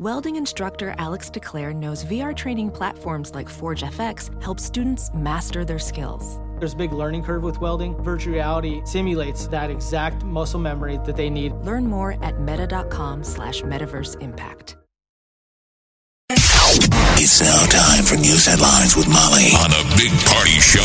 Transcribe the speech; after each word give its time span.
Welding 0.00 0.34
instructor 0.34 0.92
Alex 0.98 1.30
DeClaire 1.30 1.72
knows 1.72 2.04
VR 2.04 2.34
training 2.34 2.72
platforms 2.72 3.32
like 3.32 3.48
Forge 3.48 3.82
FX 3.84 4.42
help 4.42 4.58
students 4.58 5.08
master 5.14 5.64
their 5.64 5.78
skills. 5.78 6.40
There's 6.58 6.72
a 6.72 6.76
big 6.76 6.92
learning 6.92 7.22
curve 7.22 7.44
with 7.44 7.60
welding. 7.60 7.94
Virtual 8.02 8.34
reality 8.34 8.82
simulates 8.84 9.46
that 9.48 9.70
exact 9.70 10.24
muscle 10.24 10.58
memory 10.58 10.98
that 11.04 11.14
they 11.14 11.30
need. 11.30 11.52
Learn 11.62 11.86
more 11.86 12.16
at 12.24 12.40
meta.com 12.40 13.22
slash 13.22 13.62
metaverse 13.62 14.20
impact. 14.20 14.76
It's 16.28 17.40
now 17.40 17.64
time 17.66 18.04
for 18.04 18.16
news 18.16 18.46
headlines 18.46 18.96
with 18.96 19.06
Molly 19.06 19.54
on 19.62 19.70
the 19.70 19.94
Big 19.96 20.10
Party 20.26 20.58
Show 20.58 20.80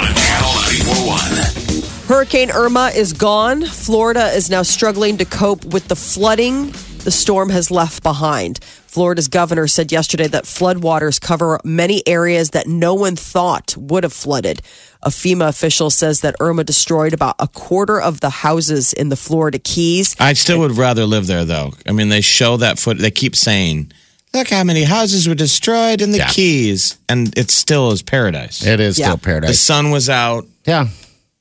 on 0.00 0.14
Channel 0.16 0.54
941. 0.88 2.08
Hurricane 2.08 2.50
Irma 2.50 2.90
is 2.94 3.12
gone. 3.12 3.66
Florida 3.66 4.28
is 4.28 4.48
now 4.48 4.62
struggling 4.62 5.18
to 5.18 5.26
cope 5.26 5.62
with 5.66 5.88
the 5.88 5.96
flooding 5.96 6.72
the 7.04 7.10
storm 7.10 7.50
has 7.50 7.70
left 7.70 8.02
behind. 8.02 8.58
Florida's 8.86 9.28
governor 9.28 9.66
said 9.66 9.92
yesterday 9.92 10.26
that 10.28 10.44
floodwaters 10.44 11.20
cover 11.20 11.60
many 11.64 12.06
areas 12.06 12.50
that 12.50 12.66
no 12.66 12.94
one 12.94 13.16
thought 13.16 13.76
would 13.76 14.04
have 14.04 14.12
flooded. 14.12 14.60
A 15.02 15.10
FEMA 15.10 15.48
official 15.48 15.90
says 15.90 16.20
that 16.22 16.34
Irma 16.40 16.64
destroyed 16.64 17.12
about 17.12 17.36
a 17.38 17.46
quarter 17.48 18.00
of 18.00 18.20
the 18.20 18.30
houses 18.30 18.92
in 18.92 19.08
the 19.10 19.16
Florida 19.16 19.58
Keys. 19.58 20.16
I 20.18 20.32
still 20.32 20.60
would 20.60 20.72
rather 20.78 21.04
live 21.04 21.26
there, 21.26 21.44
though. 21.44 21.74
I 21.86 21.92
mean, 21.92 22.08
they 22.08 22.20
show 22.22 22.56
that 22.58 22.78
foot. 22.78 22.98
They 22.98 23.10
keep 23.10 23.36
saying, 23.36 23.92
"Look 24.32 24.48
how 24.48 24.64
many 24.64 24.84
houses 24.84 25.28
were 25.28 25.34
destroyed 25.34 26.00
in 26.00 26.10
the 26.12 26.18
Yeah. 26.18 26.28
Keys," 26.30 26.96
and 27.08 27.36
it 27.36 27.50
still 27.50 27.90
is 27.90 28.00
paradise. 28.00 28.64
It 28.64 28.80
is 28.80 28.98
Yeah. 28.98 29.06
still 29.08 29.18
paradise. 29.18 29.50
the 29.50 29.56
sun 29.56 29.90
was 29.90 30.08
out. 30.08 30.46
yeah. 30.66 30.86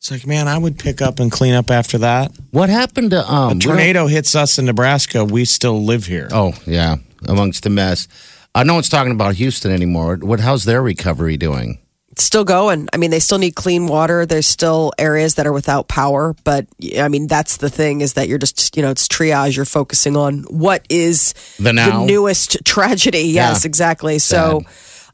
It's 0.04 0.12
like, 0.12 0.28
man, 0.28 0.50
I 0.50 0.58
would 0.58 0.78
pick 0.78 1.02
up 1.02 1.22
and 1.22 1.32
clean 1.32 1.54
up 1.54 1.72
after 1.72 1.98
that. 2.00 2.34
What 2.52 2.68
happened 2.68 3.12
to 3.12 3.20
um? 3.26 3.26
A 3.26 3.48
we 3.48 3.50
don't- 3.54 3.60
tornado 3.62 4.08
hits 4.08 4.36
us 4.36 4.60
in 4.60 4.66
Nebraska. 4.66 5.24
We 5.24 5.46
still 5.46 5.82
live 5.82 6.08
here. 6.08 6.28
Oh 6.30 6.52
yeah, 6.66 6.98
amongst 7.26 7.64
the 7.64 7.70
mess. 7.70 8.10
Uh, 8.54 8.64
no 8.66 8.74
one's 8.74 8.90
talking 8.90 9.14
about 9.14 9.36
Houston 9.36 9.72
anymore. 9.72 10.18
What? 10.18 10.42
How's 10.42 10.66
their 10.66 10.82
recovery 10.84 11.38
doing? 11.38 11.80
It's 12.12 12.26
still 12.26 12.44
going. 12.44 12.90
I 12.92 12.98
mean, 12.98 13.12
they 13.12 13.22
still 13.22 13.38
need 13.38 13.56
clean 13.56 13.88
water. 13.88 14.26
There's 14.26 14.46
still 14.46 14.92
areas 15.00 15.36
that 15.36 15.48
are 15.48 15.54
without 15.54 15.88
power, 15.88 16.36
but 16.44 16.68
I 17.00 17.08
mean, 17.08 17.28
that's 17.28 17.56
the 17.56 17.70
thing 17.70 18.02
is 18.02 18.14
that 18.16 18.28
you're 18.28 18.38
just, 18.38 18.76
you 18.76 18.84
know, 18.84 18.92
it's 18.92 19.08
triage. 19.08 19.56
You're 19.56 19.64
focusing 19.64 20.18
on 20.18 20.40
what 20.50 20.86
is 20.90 21.34
The 21.60 21.72
now. 21.72 22.04
newest 22.04 22.58
tragedy. 22.66 23.20
Yes, 23.30 23.64
Yeah. 23.64 23.68
exactly. 23.70 24.20
So, 24.20 24.64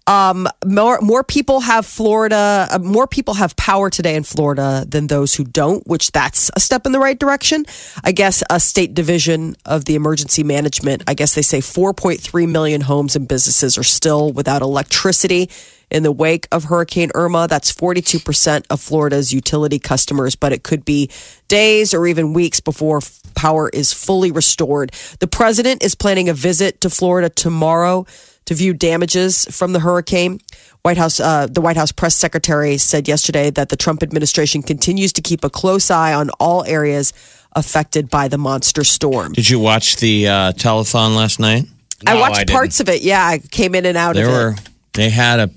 um, 0.09 0.47
more 0.65 0.99
more 1.01 1.23
people 1.23 1.59
have 1.59 1.85
Florida. 1.85 2.67
Uh, 2.71 2.79
more 2.79 3.05
people 3.05 3.35
have 3.35 3.55
power 3.55 3.91
today 3.91 4.15
in 4.15 4.23
Florida 4.23 4.83
than 4.87 5.05
those 5.05 5.35
who 5.35 5.43
don't, 5.43 5.85
which 5.85 6.11
that's 6.11 6.49
a 6.55 6.59
step 6.59 6.87
in 6.87 6.93
the 6.93 6.99
right 6.99 7.19
direction. 7.19 7.63
I 8.03 8.11
guess 8.11 8.41
a 8.49 8.59
state 8.59 8.95
division 8.95 9.55
of 9.65 9.85
the 9.85 9.93
emergency 9.93 10.41
management. 10.43 11.03
I 11.05 11.13
guess 11.13 11.35
they 11.35 11.43
say 11.43 11.59
4.3 11.59 12.49
million 12.49 12.81
homes 12.81 13.15
and 13.15 13.27
businesses 13.27 13.77
are 13.77 13.83
still 13.83 14.31
without 14.31 14.63
electricity 14.63 15.47
in 15.91 16.01
the 16.01 16.11
wake 16.11 16.47
of 16.51 16.65
Hurricane 16.65 17.11
Irma. 17.13 17.47
That's 17.47 17.71
42% 17.71 18.65
of 18.71 18.81
Florida's 18.81 19.31
utility 19.31 19.77
customers, 19.77 20.35
but 20.35 20.51
it 20.51 20.63
could 20.63 20.85
be 20.85 21.11
days 21.47 21.93
or 21.93 22.07
even 22.07 22.33
weeks 22.33 22.59
before 22.59 23.01
power 23.35 23.69
is 23.69 23.93
fully 23.93 24.31
restored. 24.31 24.91
The 25.19 25.27
president 25.27 25.83
is 25.83 25.93
planning 25.93 26.29
a 26.29 26.33
visit 26.33 26.81
to 26.81 26.89
Florida 26.89 27.29
tomorrow 27.29 28.05
to 28.49 28.55
view 28.55 28.73
damages 28.73 29.45
from 29.55 29.73
the 29.73 29.79
hurricane. 29.79 30.39
White 30.81 30.97
House, 30.97 31.19
uh, 31.19 31.45
the 31.45 31.61
White 31.61 31.77
House 31.77 31.91
press 31.91 32.15
secretary 32.15 32.77
said 32.79 33.07
yesterday 33.07 33.51
that 33.51 33.69
the 33.69 33.75
Trump 33.77 34.01
administration 34.01 34.63
continues 34.63 35.13
to 35.13 35.21
keep 35.21 35.43
a 35.43 35.51
close 35.51 35.91
eye 35.91 36.15
on 36.15 36.31
all 36.39 36.65
areas 36.65 37.13
affected 37.53 38.09
by 38.09 38.27
the 38.27 38.39
monster 38.39 38.83
storm. 38.83 39.33
Did 39.33 39.47
you 39.51 39.59
watch 39.59 39.97
the 39.97 40.27
uh, 40.27 40.51
telethon 40.53 41.15
last 41.15 41.39
night? 41.39 41.65
I 42.07 42.15
watched 42.19 42.37
I 42.37 42.39
didn't. 42.45 42.55
parts 42.55 42.79
of 42.79 42.89
it. 42.89 43.03
Yeah, 43.03 43.23
I 43.23 43.37
came 43.37 43.75
in 43.75 43.85
and 43.85 43.95
out 43.95 44.15
There 44.15 44.25
of 44.25 44.31
were. 44.31 44.51
it. 44.53 44.59
They 44.93 45.11
had 45.11 45.39
a 45.39 45.51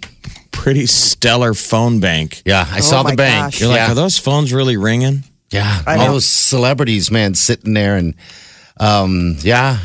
pretty 0.50 0.84
stellar 0.84 1.54
phone 1.54 1.98
bank. 1.98 2.42
Yeah, 2.44 2.66
I 2.70 2.80
saw 2.80 3.00
Oh, 3.00 3.04
my 3.04 3.12
the 3.12 3.16
bank. 3.16 3.52
gosh. 3.54 3.60
You're 3.60 3.70
like, 3.70 3.78
yeah. 3.78 3.92
are 3.92 3.94
those 3.94 4.18
phones 4.18 4.52
really 4.52 4.76
ringing? 4.76 5.24
yeah, 5.50 5.82
I 5.86 5.92
all 5.96 6.06
know. 6.06 6.12
those 6.12 6.26
celebrities, 6.26 7.10
man, 7.10 7.34
sitting 7.34 7.72
there 7.72 7.96
and 7.96 8.14
um, 8.78 9.36
yeah, 9.40 9.78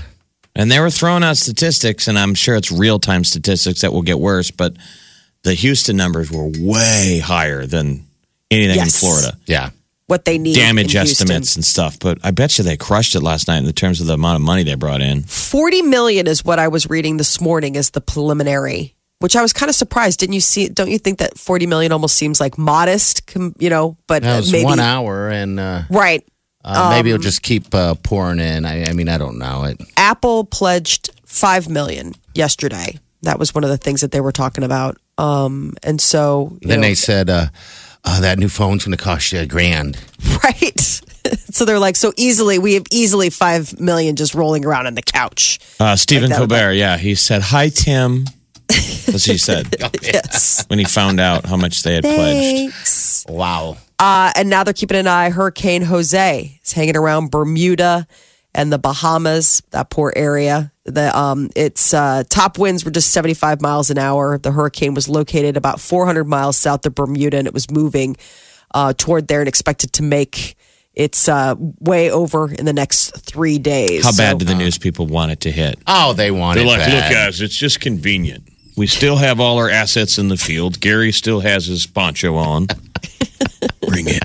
And 0.57 0.71
they 0.71 0.79
were 0.79 0.89
throwing 0.89 1.23
out 1.23 1.37
statistics, 1.37 2.07
and 2.07 2.17
I'm 2.19 2.33
sure 2.33 2.55
it's 2.55 2.71
real 2.71 2.99
time 2.99 3.23
statistics 3.23 3.81
that 3.81 3.93
will 3.93 4.01
get 4.01 4.19
worse, 4.19 4.51
but 4.51 4.75
the 5.43 5.53
Houston 5.53 5.95
numbers 5.95 6.31
were 6.31 6.49
way 6.59 7.21
higher 7.23 7.65
than 7.65 8.05
anything 8.51 8.75
Yes. 8.77 8.95
in 8.95 9.07
Florida. 9.07 9.37
yeah. 9.45 9.69
What 10.07 10.23
they 10.25 10.37
need 10.37 10.55
Damage 10.55 10.95
in 10.95 11.01
Houston. 11.01 11.25
estimates 11.27 11.55
and 11.57 11.65
stuff. 11.65 11.99
But 11.99 12.17
I 12.23 12.31
bet 12.31 12.57
you 12.57 12.63
they 12.63 12.77
crushed 12.77 13.13
it 13.13 13.19
last 13.21 13.47
night 13.49 13.57
in 13.57 13.65
the 13.65 13.73
terms 13.73 13.99
of 14.01 14.07
the 14.07 14.13
amount 14.13 14.37
of 14.37 14.41
money 14.41 14.63
they 14.63 14.75
brought 14.75 15.01
in. 15.01 15.23
40 15.23 15.81
million 15.81 16.27
is 16.27 16.45
what 16.45 16.59
I 16.59 16.69
was 16.69 16.89
reading 16.89 17.17
this 17.17 17.41
morning 17.41 17.75
as 17.75 17.89
the 17.89 17.99
preliminary, 17.99 18.95
which 19.19 19.35
I 19.35 19.41
was 19.41 19.51
kind 19.51 19.69
of 19.69 19.75
surprised. 19.75 20.19
Didn't 20.21 20.33
you 20.35 20.39
see? 20.41 20.69
Don't 20.69 20.89
you 20.89 20.97
think 20.97 21.19
that 21.19 21.37
40 21.37 21.67
million 21.67 21.91
almost 21.91 22.15
seems 22.15 22.39
like 22.39 22.57
modest, 22.57 23.29
you 23.59 23.69
know, 23.69 23.97
but 24.07 24.23
That 24.23 24.35
uh, 24.35 24.37
was 24.37 24.51
maybe. 24.51 24.63
one 24.63 24.79
hour, 24.79 25.27
and 25.29 25.59
uh, 25.59 25.81
Right. 25.89 26.23
Uh, 26.67 26.89
maybe 26.91 27.11
Um, 27.11 27.15
it'll 27.15 27.23
just 27.23 27.41
keep 27.43 27.73
uh, 27.73 27.95
pouring 27.95 28.39
in. 28.39 28.65
I, 28.65 28.85
I 28.85 28.93
mean, 28.93 29.07
I 29.07 29.17
don't 29.17 29.39
know 29.39 29.63
it. 29.63 29.81
Apple 29.95 30.43
pledged 30.43 31.11
5 31.25 31.69
million 31.69 32.13
yesterday. 32.35 32.99
That 33.21 33.39
was 33.39 33.55
one 33.55 33.63
of 33.63 33.69
the 33.69 33.77
things 33.77 34.01
that 34.01 34.11
they 34.11 34.21
were 34.21 34.31
talking 34.31 34.63
about. 34.63 34.97
Um, 35.17 35.73
and 35.83 35.99
so, 35.99 36.57
you 36.61 36.67
Then 36.67 36.81
know, 36.81 36.87
they 36.87 36.93
said 36.93 37.29
uh, 37.29 37.47
uh, 38.03 38.19
that 38.21 38.37
new 38.37 38.49
phone's 38.49 38.85
going 38.85 38.97
to 38.97 39.03
cost 39.03 39.31
you 39.31 39.39
a 39.39 39.45
grand. 39.45 39.97
right. 40.43 40.79
so 41.49 41.65
they're 41.65 41.79
like, 41.79 41.95
so 41.95 42.13
easily, 42.17 42.59
we 42.59 42.73
have 42.75 42.85
easily 42.91 43.29
5 43.29 43.79
million 43.79 44.15
just 44.15 44.35
rolling 44.35 44.65
around 44.65 44.87
on 44.87 44.95
the 44.95 45.01
couch. 45.01 45.59
Uh, 45.79 45.95
Stephen 45.95 46.29
that 46.29 46.37
Colbert, 46.37 46.73
yeah, 46.73 46.97
he 46.97 47.15
said, 47.15 47.41
Hi, 47.43 47.69
Tim. 47.69 48.25
That's 49.07 49.07
what 49.13 49.23
he 49.23 49.37
said 49.37 49.75
Yes. 50.03 50.65
when 50.67 50.79
he 50.79 50.85
found 50.85 51.19
out 51.19 51.45
how 51.45 51.57
much 51.57 51.83
they 51.83 51.95
had 51.95 52.03
pledged. 52.03 53.29
Wow. 53.29 53.77
Uh, 53.99 54.31
and 54.35 54.49
now 54.49 54.63
they're 54.63 54.73
keeping 54.73 54.97
an 54.97 55.07
eye. 55.07 55.29
Hurricane 55.29 55.81
Jose 55.83 56.59
is 56.63 56.71
hanging 56.73 56.95
around 56.97 57.31
Bermuda 57.31 58.07
and 58.53 58.71
the 58.71 58.77
Bahamas, 58.77 59.61
that 59.71 59.89
poor 59.89 60.11
area. 60.15 60.71
The 60.85 61.17
um, 61.17 61.49
its 61.55 61.93
uh, 61.93 62.23
top 62.29 62.57
winds 62.57 62.85
were 62.85 62.91
just 62.91 63.11
75 63.11 63.61
miles 63.61 63.89
an 63.89 63.97
hour. 63.97 64.37
The 64.37 64.51
hurricane 64.51 64.93
was 64.93 65.09
located 65.09 65.57
about 65.57 65.79
400 65.81 66.25
miles 66.25 66.57
south 66.57 66.85
of 66.85 66.95
Bermuda, 66.95 67.37
and 67.37 67.47
it 67.47 67.53
was 67.53 67.69
moving 67.71 68.15
uh, 68.73 68.93
toward 68.97 69.27
there 69.27 69.39
and 69.41 69.47
expected 69.49 69.93
to 69.93 70.03
make 70.03 70.55
its 70.93 71.27
uh, 71.29 71.55
way 71.79 72.09
over 72.09 72.51
in 72.51 72.65
the 72.65 72.73
next 72.73 73.11
three 73.17 73.59
days. 73.59 74.03
How 74.05 74.11
bad 74.11 74.33
So- 74.33 74.37
do 74.39 74.45
the 74.45 74.55
news 74.55 74.77
people 74.77 75.05
want 75.07 75.31
it 75.31 75.39
to 75.41 75.51
hit? 75.51 75.77
Oh, 75.87 76.13
they 76.13 76.31
want 76.31 76.55
They're 76.57 76.65
it 76.65 76.69
like, 76.69 76.79
bad. 76.79 76.93
look, 77.03 77.11
guys, 77.13 77.41
it's 77.41 77.55
just 77.55 77.79
convenient. 77.81 78.47
We 78.77 78.85
still 78.85 79.17
have 79.17 79.39
all 79.39 79.57
our 79.57 79.71
assets 79.71 80.19
in 80.19 80.27
the 80.27 80.37
field. 80.37 80.79
Gary 80.79 81.11
still 81.11 81.39
has 81.39 81.65
his 81.65 81.87
poncho 81.87 82.35
on. 82.35 82.67
Bring 83.87 84.07
it. 84.07 84.23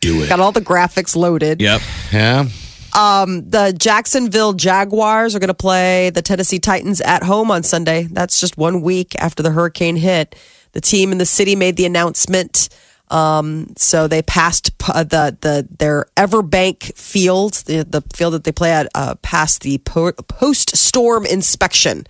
Do 0.00 0.22
it. 0.22 0.28
Got 0.28 0.38
all 0.38 0.52
the 0.52 0.60
graphics 0.60 1.16
loaded. 1.16 1.60
Yep. 1.60 1.80
Yeah. 2.12 2.44
the 2.92 3.74
Jacksonville 3.76 4.52
Jaguars 4.52 5.34
are 5.34 5.40
going 5.40 5.48
to 5.48 5.54
play 5.54 6.10
the 6.10 6.22
Tennessee 6.22 6.60
Titans 6.60 7.00
at 7.00 7.24
home 7.24 7.50
on 7.50 7.64
Sunday. 7.64 8.04
That's 8.04 8.38
just 8.38 8.56
one 8.56 8.82
week 8.82 9.16
after 9.18 9.42
the 9.42 9.50
hurricane 9.50 9.96
hit. 9.96 10.36
The 10.72 10.80
team 10.80 11.10
in 11.10 11.18
the 11.18 11.26
city 11.26 11.56
made 11.56 11.76
the 11.76 11.84
announcement. 11.84 12.68
Um, 13.08 13.74
so 13.76 14.06
they 14.06 14.22
passed 14.22 14.70
uh, 14.88 15.02
the 15.02 15.36
the 15.40 15.68
their 15.78 16.06
Everbank 16.16 16.96
Field, 16.96 17.54
the, 17.66 17.82
the 17.84 18.00
field 18.14 18.32
that 18.34 18.44
they 18.44 18.52
play 18.52 18.72
at, 18.72 18.88
uh, 18.94 19.16
passed 19.16 19.62
the 19.62 19.78
po- 19.78 20.12
post 20.12 20.76
storm 20.76 21.26
inspection. 21.26 22.06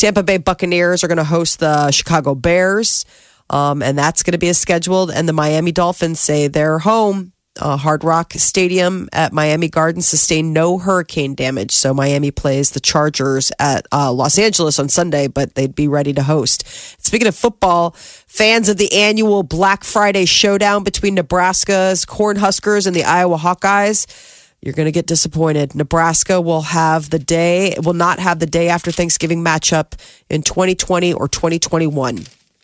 Tampa 0.00 0.22
Bay 0.22 0.38
Buccaneers 0.38 1.04
are 1.04 1.08
going 1.08 1.18
to 1.18 1.24
host 1.24 1.60
the 1.60 1.90
Chicago 1.90 2.34
Bears, 2.34 3.04
um, 3.50 3.82
and 3.82 3.98
that's 3.98 4.22
going 4.22 4.32
to 4.32 4.38
be 4.38 4.48
a 4.48 4.54
scheduled. 4.54 5.10
And 5.10 5.28
the 5.28 5.34
Miami 5.34 5.72
Dolphins 5.72 6.18
say 6.18 6.48
they're 6.48 6.78
home. 6.78 7.34
Uh, 7.60 7.76
Hard 7.76 8.02
Rock 8.02 8.32
Stadium 8.32 9.10
at 9.12 9.34
Miami 9.34 9.68
Gardens 9.68 10.08
sustained 10.08 10.54
no 10.54 10.78
hurricane 10.78 11.34
damage, 11.34 11.72
so 11.72 11.92
Miami 11.92 12.30
plays 12.30 12.70
the 12.70 12.80
Chargers 12.80 13.52
at 13.58 13.86
uh, 13.92 14.10
Los 14.10 14.38
Angeles 14.38 14.78
on 14.78 14.88
Sunday, 14.88 15.26
but 15.26 15.54
they'd 15.54 15.74
be 15.74 15.86
ready 15.86 16.14
to 16.14 16.22
host. 16.22 16.66
Speaking 17.04 17.28
of 17.28 17.34
football, 17.34 17.90
fans 17.90 18.70
of 18.70 18.78
the 18.78 18.94
annual 18.94 19.42
Black 19.42 19.84
Friday 19.84 20.24
showdown 20.24 20.82
between 20.82 21.14
Nebraska's 21.14 22.06
Cornhuskers 22.06 22.86
and 22.86 22.96
the 22.96 23.04
Iowa 23.04 23.36
Hawkeyes 23.36 24.06
you're 24.62 24.74
going 24.74 24.86
to 24.86 24.92
get 24.92 25.06
disappointed. 25.06 25.74
Nebraska 25.74 26.40
will 26.40 26.62
have 26.62 27.10
the 27.10 27.18
day, 27.18 27.74
will 27.82 27.94
not 27.94 28.18
have 28.18 28.38
the 28.38 28.46
day 28.46 28.68
after 28.68 28.90
Thanksgiving 28.90 29.42
matchup 29.42 29.98
in 30.28 30.42
2020 30.42 31.12
or 31.14 31.28
2021. 31.28 32.18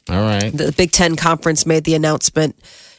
All 0.08 0.20
right. 0.20 0.52
The 0.52 0.72
Big 0.76 0.93
Ten 0.93 1.16
Conference 1.16 1.66
made 1.66 1.84
the 1.84 1.94
announcement 1.94 2.56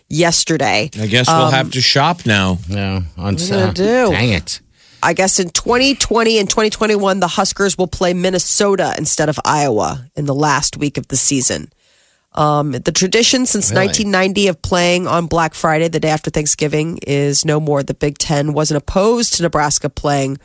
yesterday. 0.10 0.90
I 1.00 1.08
guess 1.08 1.28
we'll 1.28 1.52
have 1.52 1.72
to 1.72 1.82
shop 1.82 2.26
now. 2.26 2.58
Yeah. 2.68 3.02
On 3.18 3.34
What 3.36 3.42
are 3.42 3.46
you 3.46 3.50
gonna 3.50 3.66
uh, 3.66 3.74
do? 3.74 4.12
Dang 4.12 4.30
it. 4.30 4.62
I 5.04 5.14
guess 5.14 5.40
in 5.40 5.50
2020 5.52 6.40
and 6.40 6.50
2021, 6.50 7.20
the 7.20 7.28
Huskers 7.28 7.78
will 7.78 7.88
play 7.88 8.14
Minnesota 8.14 8.96
instead 8.98 9.30
of 9.30 9.40
Iowa 9.46 10.10
in 10.16 10.26
the 10.26 10.34
last 10.34 10.76
week 10.76 10.98
of 10.98 11.08
the 11.10 11.16
season. 11.16 11.72
Um, 12.38 12.72
the 12.74 12.92
tradition 12.92 13.46
since 13.48 13.72
Really? 13.72 13.88
1990 13.88 14.48
of 14.50 14.62
playing 14.62 15.08
on 15.08 15.26
Black 15.26 15.54
Friday, 15.56 15.88
the 15.88 16.00
day 16.00 16.10
after 16.10 16.30
Thanksgiving, 16.30 17.00
is 17.08 17.44
no 17.46 17.60
more. 17.60 17.82
The 17.84 17.96
Big 17.96 18.18
Ten 18.20 18.54
wasn't 18.54 18.78
opposed 18.78 19.34
to 19.36 19.44
Nebraska 19.44 19.90
playing 19.90 20.38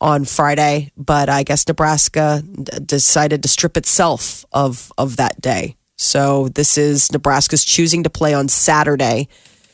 on 0.00 0.24
Friday, 0.24 0.90
but 0.96 1.28
I 1.28 1.42
guess 1.44 1.66
Nebraska 1.68 2.42
d- 2.44 2.78
decided 2.84 3.42
to 3.44 3.48
strip 3.48 3.76
itself 3.76 4.44
of 4.52 4.92
of 4.98 5.16
that 5.16 5.40
day. 5.40 5.76
So 5.96 6.48
this 6.48 6.76
is 6.76 7.10
Nebraska's 7.12 7.64
choosing 7.64 8.02
to 8.02 8.10
play 8.10 8.34
on 8.34 8.48
Saturday. 8.48 9.28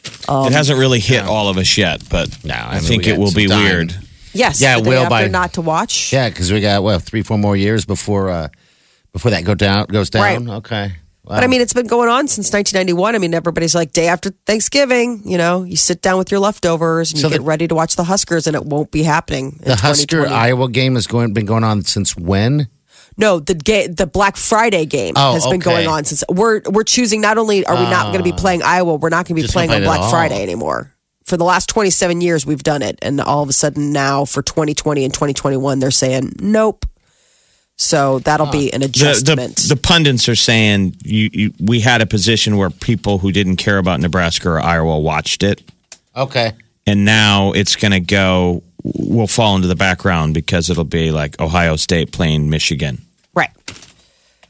it 0.04 0.52
hasn't 0.52 0.78
really 0.78 1.00
hit 1.00 1.24
all 1.24 1.48
of 1.48 1.56
us 1.58 1.76
yet, 1.78 2.02
but 2.08 2.28
No, 2.44 2.54
I, 2.54 2.58
I 2.76 2.78
mean, 2.80 2.82
think 2.88 3.06
it 3.08 3.18
will 3.18 3.32
be 3.32 3.46
time. 3.48 3.64
weird. 3.64 3.96
Yes, 4.34 4.60
Yeah, 4.60 4.78
the 4.80 4.88
will 4.88 5.02
after 5.04 5.10
by- 5.10 5.28
not 5.28 5.54
to 5.54 5.62
watch. 5.62 6.12
Yeah, 6.12 6.28
because 6.28 6.52
we 6.52 6.60
got 6.60 6.82
well 6.82 6.98
three, 7.00 7.22
four 7.22 7.38
more 7.38 7.56
years 7.56 7.84
before 7.84 8.28
uh 8.30 8.48
before 9.12 9.30
that 9.32 9.44
go 9.44 9.54
down 9.54 9.86
goes 9.86 10.10
down. 10.10 10.46
Right. 10.46 10.56
Okay. 10.58 10.92
But 11.24 11.44
I 11.44 11.46
mean, 11.46 11.60
it's 11.60 11.72
been 11.72 11.86
going 11.86 12.08
on 12.08 12.26
since 12.26 12.52
1991. 12.52 13.14
I 13.14 13.18
mean, 13.18 13.32
everybody's 13.32 13.76
like, 13.76 13.92
day 13.92 14.08
after 14.08 14.30
Thanksgiving, 14.44 15.22
you 15.24 15.38
know, 15.38 15.62
you 15.62 15.76
sit 15.76 16.02
down 16.02 16.18
with 16.18 16.32
your 16.32 16.40
leftovers 16.40 17.12
and 17.12 17.20
So 17.20 17.28
you 17.28 17.34
get 17.34 17.42
ready 17.42 17.68
to 17.68 17.74
watch 17.76 17.94
the 17.94 18.04
Huskers, 18.04 18.48
and 18.48 18.56
it 18.56 18.64
won't 18.64 18.90
be 18.90 19.04
happening. 19.04 19.58
in 19.62 19.68
the 19.68 19.76
Husker 19.76 20.26
Iowa 20.26 20.68
game 20.68 20.96
has 20.96 21.06
going 21.06 21.32
been 21.32 21.46
going 21.46 21.62
on 21.64 21.82
since 21.82 22.16
when? 22.16 22.68
No, 23.16 23.38
the 23.38 23.54
ga- 23.54 23.86
the 23.88 24.06
Black 24.06 24.36
Friday 24.36 24.84
game 24.84 25.14
Oh, 25.16 25.34
has 25.34 25.44
been 25.44 25.56
okay. 25.56 25.64
going 25.64 25.86
on 25.86 26.04
since 26.04 26.24
we're 26.28 26.60
we're 26.68 26.82
choosing. 26.82 27.20
Not 27.20 27.38
only 27.38 27.64
are 27.66 27.76
we 27.76 27.82
not 27.82 28.06
going 28.06 28.18
to 28.18 28.24
be 28.24 28.32
ah. 28.32 28.36
playing 28.40 28.62
Iowa, 28.62 28.94
we're 28.94 29.10
not 29.10 29.26
going 29.28 29.36
to 29.36 29.42
be 29.46 29.48
playing 29.48 29.70
on 29.70 29.82
Black. 29.82 30.10
Friday 30.10 30.42
anymore. 30.42 30.92
For 31.24 31.36
the 31.36 31.44
last 31.44 31.68
27 31.68 32.20
years, 32.20 32.44
we've 32.44 32.64
done 32.64 32.82
it, 32.82 32.98
and 33.00 33.20
all 33.20 33.44
of 33.44 33.48
a 33.48 33.52
sudden 33.52 33.92
now 33.92 34.24
for 34.24 34.42
2020 34.42 35.04
and 35.04 35.14
2021, 35.14 35.78
they're 35.78 35.90
saying 35.92 36.32
nope. 36.40 36.84
So 37.84 38.20
that'll 38.20 38.46
be 38.46 38.72
an 38.72 38.82
adjustment. 38.84 39.56
the, 39.56 39.74
the 39.74 39.76
pundits 39.80 40.28
are 40.28 40.36
saying 40.36 40.94
you, 41.02 41.28
you, 41.32 41.52
we 41.58 41.80
had 41.80 42.00
a 42.00 42.06
position 42.06 42.56
where 42.56 42.70
people 42.70 43.18
who 43.18 43.32
didn't 43.32 43.56
care 43.56 43.78
about 43.78 43.98
Nebraska 43.98 44.50
or 44.50 44.60
Iowa 44.60 45.00
watched 45.00 45.42
it, 45.42 45.62
Okay. 46.16 46.52
and 46.86 47.04
now 47.04 47.50
it's 47.52 47.74
going 47.74 47.90
to 47.92 48.00
go. 48.00 48.62
Will 48.84 49.26
fall 49.28 49.56
into 49.56 49.68
the 49.68 49.76
background 49.76 50.34
because 50.34 50.68
it'll 50.70 50.82
be 50.84 51.10
like 51.12 51.40
Ohio 51.40 51.74
State 51.76 52.12
playing 52.12 52.50
Michigan. 52.50 52.98
right. 53.34 53.50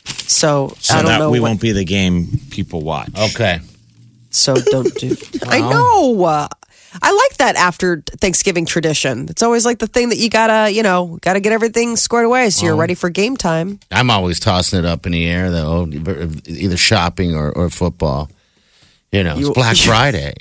So, 0.06 0.74
So 0.80 0.94
I 0.94 0.96
don't 0.98 1.06
that 1.06 1.18
know. 1.18 1.30
we 1.30 1.38
what- 1.40 1.48
won't 1.48 1.60
be 1.60 1.72
the 1.72 1.84
game 1.84 2.28
people 2.50 2.80
watch. 2.82 3.10
Okay. 3.34 3.60
So 4.30 4.54
don't 4.54 4.92
do. 4.94 5.16
I 5.46 5.60
know. 5.60 6.24
Uh, 6.24 6.48
I 7.00 7.12
like 7.12 7.38
that 7.38 7.56
after 7.56 8.02
Thanksgiving 8.20 8.66
tradition. 8.66 9.28
It's 9.28 9.42
always 9.42 9.64
like 9.64 9.78
the 9.78 9.86
thing 9.86 10.10
that 10.10 10.18
you 10.18 10.28
gotta, 10.28 10.70
you 10.70 10.82
know, 10.82 11.18
gotta 11.22 11.40
get 11.40 11.52
everything 11.52 11.96
squared 11.96 12.26
away 12.26 12.50
so 12.50 12.64
you're 12.64 12.74
um, 12.74 12.80
ready 12.80 12.94
for 12.94 13.08
game 13.08 13.36
time. 13.36 13.80
I'm 13.90 14.10
always 14.10 14.38
tossing 14.40 14.78
it 14.80 14.84
up 14.84 15.06
in 15.06 15.12
the 15.12 15.26
air 15.26 15.50
though, 15.50 15.86
oh, 15.88 16.40
either 16.46 16.76
shopping 16.76 17.34
or, 17.34 17.50
or 17.56 17.70
football. 17.70 18.30
You 19.10 19.24
know, 19.24 19.32
it's 19.38 19.48
You- 19.48 19.54
Black 19.54 19.76
Friday. 19.84 20.34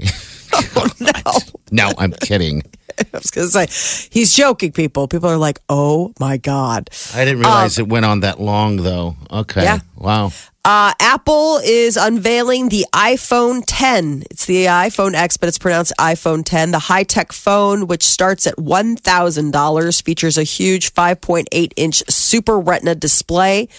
Oh, 0.76 0.88
no, 1.00 1.32
no, 1.72 1.94
I'm 1.98 2.12
kidding. 2.12 2.64
I 3.00 3.06
was 3.18 3.32
gonna 3.32 3.48
say 3.48 4.10
he's 4.12 4.34
joking. 4.36 4.72
People, 4.74 5.08
people 5.08 5.30
are 5.30 5.38
like, 5.38 5.60
"Oh 5.70 6.14
my 6.20 6.38
god." 6.38 6.90
I 7.16 7.24
didn't 7.26 7.40
realize 7.40 7.80
um, 7.80 7.86
it 7.86 7.90
went 7.90 8.06
on 8.06 8.20
that 8.20 8.40
long 8.40 8.76
though. 8.78 9.16
Okay. 9.32 9.64
Yeah. 9.64 9.80
Wow. 9.96 10.32
Uh, 10.64 10.94
Apple 11.00 11.58
is 11.64 11.98
unveiling 11.98 12.70
the 12.70 12.86
iPhone 12.94 13.64
10. 13.66 14.26
It's 14.30 14.46
the 14.46 14.66
iPhone 14.66 15.16
X, 15.16 15.36
but 15.36 15.50
it's 15.50 15.58
pronounced 15.58 15.92
iPhone 16.00 16.44
10. 16.46 16.70
The 16.70 16.78
high 16.78 17.02
tech 17.02 17.32
phone, 17.32 17.88
which 17.88 18.04
starts 18.04 18.46
at 18.46 18.58
$1,000, 18.58 20.04
features 20.04 20.38
a 20.38 20.44
huge 20.44 20.94
5.8 20.94 21.74
inch 21.76 22.04
Super 22.08 22.60
Retina 22.60 22.94
display, 22.94 23.70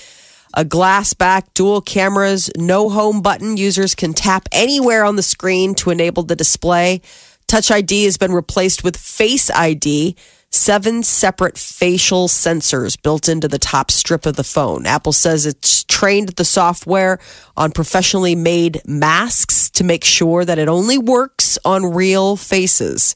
a 0.54 0.64
glass 0.64 1.14
back, 1.14 1.54
dual 1.54 1.82
cameras, 1.82 2.50
no 2.56 2.88
home 2.88 3.22
button. 3.22 3.56
Users 3.56 3.94
can 3.94 4.12
tap 4.12 4.48
anywhere 4.50 5.04
on 5.04 5.14
the 5.14 5.22
screen 5.22 5.76
to 5.76 5.90
enable 5.90 6.24
the 6.24 6.36
display. 6.36 7.00
Touch 7.46 7.70
ID 7.70 8.06
has 8.06 8.16
been 8.16 8.32
replaced 8.32 8.82
with 8.82 8.96
Face 8.96 9.50
ID 9.50 10.16
seven 10.52 11.02
separate 11.02 11.56
facial 11.56 12.28
sensors 12.28 13.00
built 13.00 13.28
into 13.28 13.48
the 13.48 13.58
top 13.58 13.90
strip 13.90 14.26
of 14.26 14.36
the 14.36 14.44
phone. 14.44 14.86
Apple 14.86 15.12
says 15.12 15.46
it's 15.46 15.84
trained 15.84 16.28
the 16.30 16.44
software 16.44 17.18
on 17.56 17.72
professionally 17.72 18.34
made 18.34 18.80
masks 18.86 19.70
to 19.70 19.84
make 19.84 20.04
sure 20.04 20.44
that 20.44 20.58
it 20.58 20.68
only 20.68 20.98
works 20.98 21.58
on 21.64 21.86
real 21.94 22.36
faces. 22.36 23.14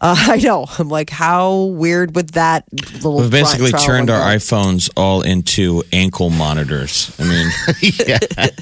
Uh, 0.00 0.14
I 0.28 0.36
know. 0.36 0.66
I'm 0.78 0.88
like, 0.88 1.10
how 1.10 1.64
weird 1.64 2.14
would 2.14 2.30
that 2.30 2.64
little 2.72 3.18
We've 3.20 3.30
basically 3.30 3.70
trial 3.70 3.84
turned 3.84 4.10
our 4.10 4.20
run 4.20 4.34
go? 4.34 4.38
iPhones 4.38 4.90
all 4.96 5.22
into 5.22 5.82
ankle 5.92 6.30
monitors. 6.30 7.14
I 7.18 7.24
mean, 7.24 7.48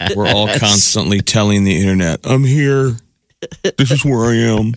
we're 0.17 0.29
all 0.29 0.49
constantly 0.59 1.21
telling 1.21 1.65
the 1.65 1.81
internet, 1.81 2.21
I'm 2.25 2.45
here. 2.45 2.97
This 3.63 3.91
is 3.91 4.05
where 4.05 4.25
I 4.25 4.37
am. 4.37 4.73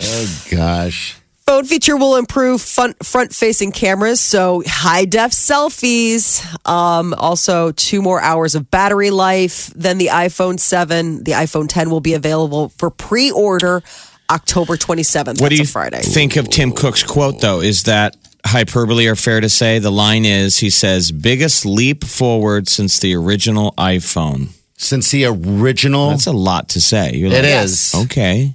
Oh 0.00 0.44
gosh. 0.52 1.16
Phone 1.48 1.64
feature 1.64 1.96
will 1.96 2.16
improve 2.16 2.60
front 2.60 3.34
facing 3.34 3.72
cameras, 3.72 4.20
so 4.20 4.62
high 4.66 5.06
def 5.06 5.30
selfies. 5.30 6.44
Um, 6.68 7.14
also, 7.14 7.72
two 7.72 8.02
more 8.02 8.20
hours 8.20 8.54
of 8.54 8.70
battery 8.70 9.10
life 9.10 9.68
than 9.68 9.96
the 9.96 10.08
iPhone 10.08 10.60
7. 10.60 11.24
The 11.24 11.32
iPhone 11.32 11.66
10 11.66 11.88
will 11.88 12.02
be 12.02 12.12
available 12.12 12.68
for 12.76 12.90
pre 12.90 13.30
order 13.30 13.82
October 14.30 14.76
27th. 14.76 15.26
What 15.26 15.38
That's 15.38 15.48
do 15.48 15.56
you 15.56 15.62
a 15.62 15.66
Friday. 15.66 16.02
think 16.02 16.36
of 16.36 16.50
Tim 16.50 16.70
Cook's 16.70 17.02
quote, 17.02 17.40
though? 17.40 17.62
Is 17.62 17.84
that 17.84 18.14
hyperbole 18.44 19.06
or 19.06 19.16
fair 19.16 19.40
to 19.40 19.48
say? 19.48 19.78
The 19.78 19.90
line 19.90 20.26
is 20.26 20.58
he 20.58 20.68
says, 20.68 21.10
biggest 21.10 21.64
leap 21.64 22.04
forward 22.04 22.68
since 22.68 22.98
the 22.98 23.14
original 23.14 23.72
iPhone. 23.78 24.48
Since 24.76 25.12
the 25.12 25.24
original, 25.24 26.10
That's 26.10 26.26
a 26.26 26.32
lot 26.32 26.68
to 26.68 26.80
say. 26.82 27.14
You're 27.14 27.30
like, 27.30 27.44
is. 27.44 27.94
Okay. 27.94 28.52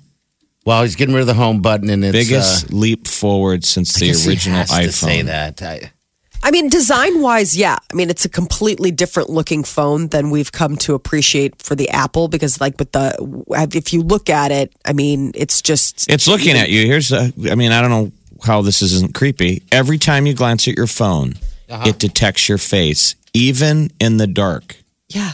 Well, 0.66 0.84
he's 0.84 0.96
getting 0.96 1.14
rid 1.14 1.22
of 1.22 1.28
the 1.28 1.34
home 1.34 1.62
button, 1.62 1.90
and 1.90 2.04
it's 2.06 2.14
Biggest 2.14 2.72
uh, 2.72 2.76
leap 2.76 3.08
forward 3.08 3.66
since 3.66 3.96
I 3.98 4.00
the 4.00 4.06
guess 4.08 4.24
he 4.24 4.30
original 4.32 4.58
has 4.60 4.70
to 4.70 4.76
iPhone. 4.76 4.92
say 4.92 5.22
that. 5.24 5.62
I, 5.62 5.92
I 6.42 6.52
mean, 6.52 6.70
design 6.70 7.22
wise, 7.22 7.56
yeah. 7.58 7.78
I 7.92 7.96
mean, 7.96 8.10
it's 8.10 8.26
a 8.26 8.30
completely 8.30 8.92
different 8.92 9.30
looking 9.30 9.64
phone 9.64 10.08
than 10.08 10.30
we've 10.30 10.52
come 10.52 10.76
to 10.78 10.94
appreciate 10.94 11.62
for 11.62 11.76
the 11.76 11.90
Apple 11.90 12.28
because, 12.30 12.60
like, 12.62 12.78
with 12.80 12.92
the, 12.94 13.16
if 13.74 13.94
you 13.94 14.02
look 14.04 14.30
at 14.30 14.52
it, 14.52 14.74
I 14.86 14.94
mean, 14.94 15.32
it's 15.36 15.62
just. 15.62 16.10
It's 16.10 16.28
looking 16.28 16.56
at 16.58 16.70
you. 16.70 16.86
Here's, 16.86 17.12
a, 17.12 17.32
I 17.50 17.56
mean, 17.56 17.72
I 17.72 17.82
don't 17.82 17.90
know 17.92 18.12
how 18.46 18.62
this 18.62 18.82
isn't 18.82 19.14
creepy. 19.14 19.64
Every 19.72 19.98
time 19.98 20.26
you 20.26 20.34
glance 20.34 20.68
at 20.68 20.76
your 20.76 20.88
phone, 20.88 21.36
Uh-huh. 21.70 21.88
it 21.90 21.98
detects 22.00 22.48
your 22.50 22.58
face, 22.58 23.16
even 23.34 23.90
in 24.00 24.18
the 24.18 24.28
dark. 24.28 24.76
Yeah. 25.10 25.34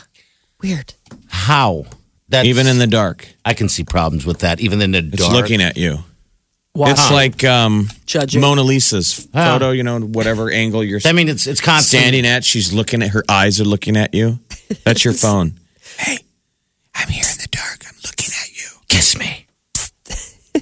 Weird. 0.61 0.93
how? 1.29 1.85
That's, 2.29 2.47
Even 2.47 2.67
in 2.67 2.77
the 2.77 2.87
dark, 2.87 3.27
I 3.43 3.55
can 3.55 3.69
see 3.69 3.83
problems 3.83 4.25
with 4.25 4.39
that. 4.39 4.59
Even 4.59 4.81
in 4.81 4.91
the 4.91 4.99
it's 4.99 5.17
dark. 5.17 5.33
looking 5.33 5.61
at 5.61 5.77
you. 5.77 5.99
Wow. 6.75 6.91
It's 6.91 7.11
like 7.11 7.43
um, 7.43 7.89
Judging. 8.05 8.39
Mona 8.41 8.61
Lisa's 8.61 9.25
photo. 9.25 9.71
You 9.71 9.81
know, 9.83 9.99
whatever 9.99 10.51
angle 10.51 10.83
you're 10.83 11.01
I 11.03 11.11
mean, 11.11 11.27
it's 11.27 11.47
it's 11.47 11.59
constant. 11.59 12.01
standing 12.01 12.25
at, 12.27 12.43
she's 12.45 12.71
looking 12.71 13.01
at 13.01 13.09
her 13.09 13.23
eyes 13.27 13.59
are 13.59 13.65
looking 13.65 13.97
at 13.97 14.13
you. 14.13 14.39
That's 14.85 15.03
your 15.03 15.13
phone. 15.25 15.59
hey, 15.97 16.19
I'm 16.93 17.09
here 17.09 17.25
in 17.29 17.37
the 17.39 17.47
dark. 17.49 17.83
I'm 17.87 17.95
looking 18.05 18.31
at 18.41 18.49
you. 18.55 18.67
Kiss 18.87 19.17
me. 19.17 19.47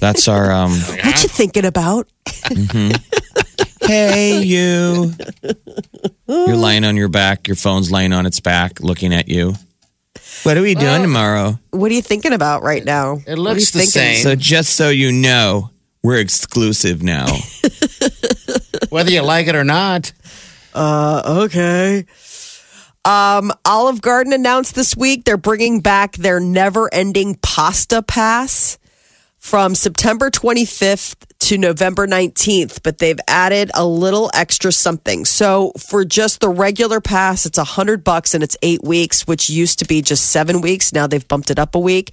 That's 0.00 0.26
our 0.28 0.50
um. 0.50 0.70
what 1.04 1.22
you 1.22 1.28
thinking 1.28 1.66
about? 1.66 2.08
hey, 3.82 4.40
you. 4.42 5.12
You're 6.26 6.56
lying 6.56 6.84
on 6.84 6.96
your 6.96 7.08
back. 7.08 7.46
Your 7.46 7.56
phone's 7.56 7.92
laying 7.92 8.12
on 8.12 8.24
its 8.24 8.40
back, 8.40 8.80
looking 8.80 9.12
at 9.12 9.28
you. 9.28 9.54
What 10.44 10.56
are 10.56 10.62
we 10.62 10.74
doing 10.74 11.02
tomorrow? 11.02 11.58
What 11.70 11.90
are 11.90 11.94
you 11.94 12.02
thinking 12.02 12.32
about 12.32 12.62
right 12.62 12.84
now? 12.84 13.20
It 13.26 13.36
looks 13.36 13.70
the 13.70 13.80
thinking? 13.80 13.90
same. 13.90 14.22
So 14.22 14.34
just 14.34 14.74
so 14.74 14.88
you 14.88 15.12
know, 15.12 15.70
we're 16.02 16.18
exclusive 16.18 17.02
now. 17.02 17.26
Whether 18.90 19.10
you 19.10 19.22
like 19.22 19.46
it 19.48 19.54
or 19.54 19.64
not. 19.64 20.12
Okay. 20.74 22.06
Um, 23.04 23.52
Olive 23.64 24.00
Garden 24.00 24.32
announced 24.32 24.74
this 24.74 24.96
week 24.96 25.24
they're 25.24 25.36
bringing 25.36 25.80
back 25.80 26.12
their 26.16 26.40
never 26.40 26.92
ending 26.92 27.36
pasta 27.36 28.02
pass 28.02 28.78
from 29.38 29.74
September 29.74 30.30
25th 30.30 31.14
to 31.40 31.56
November 31.56 32.06
19th, 32.06 32.82
but 32.82 32.98
they've 32.98 33.18
added 33.28 33.70
a 33.74 33.86
little 33.86 34.30
extra 34.34 34.72
something. 34.72 35.24
So 35.24 35.72
for 35.78 36.04
just 36.04 36.40
the 36.40 36.48
regular 36.48 37.00
pass, 37.00 37.46
it's 37.46 37.56
a 37.58 37.64
hundred 37.64 38.02
bucks 38.04 38.34
and 38.34 38.42
it's 38.42 38.56
eight 38.62 38.82
weeks, 38.82 39.26
which 39.26 39.48
used 39.48 39.78
to 39.78 39.84
be 39.84 40.02
just 40.02 40.30
seven 40.30 40.60
weeks. 40.60 40.92
Now 40.92 41.06
they've 41.06 41.26
bumped 41.26 41.50
it 41.50 41.58
up 41.58 41.74
a 41.74 41.78
week. 41.78 42.10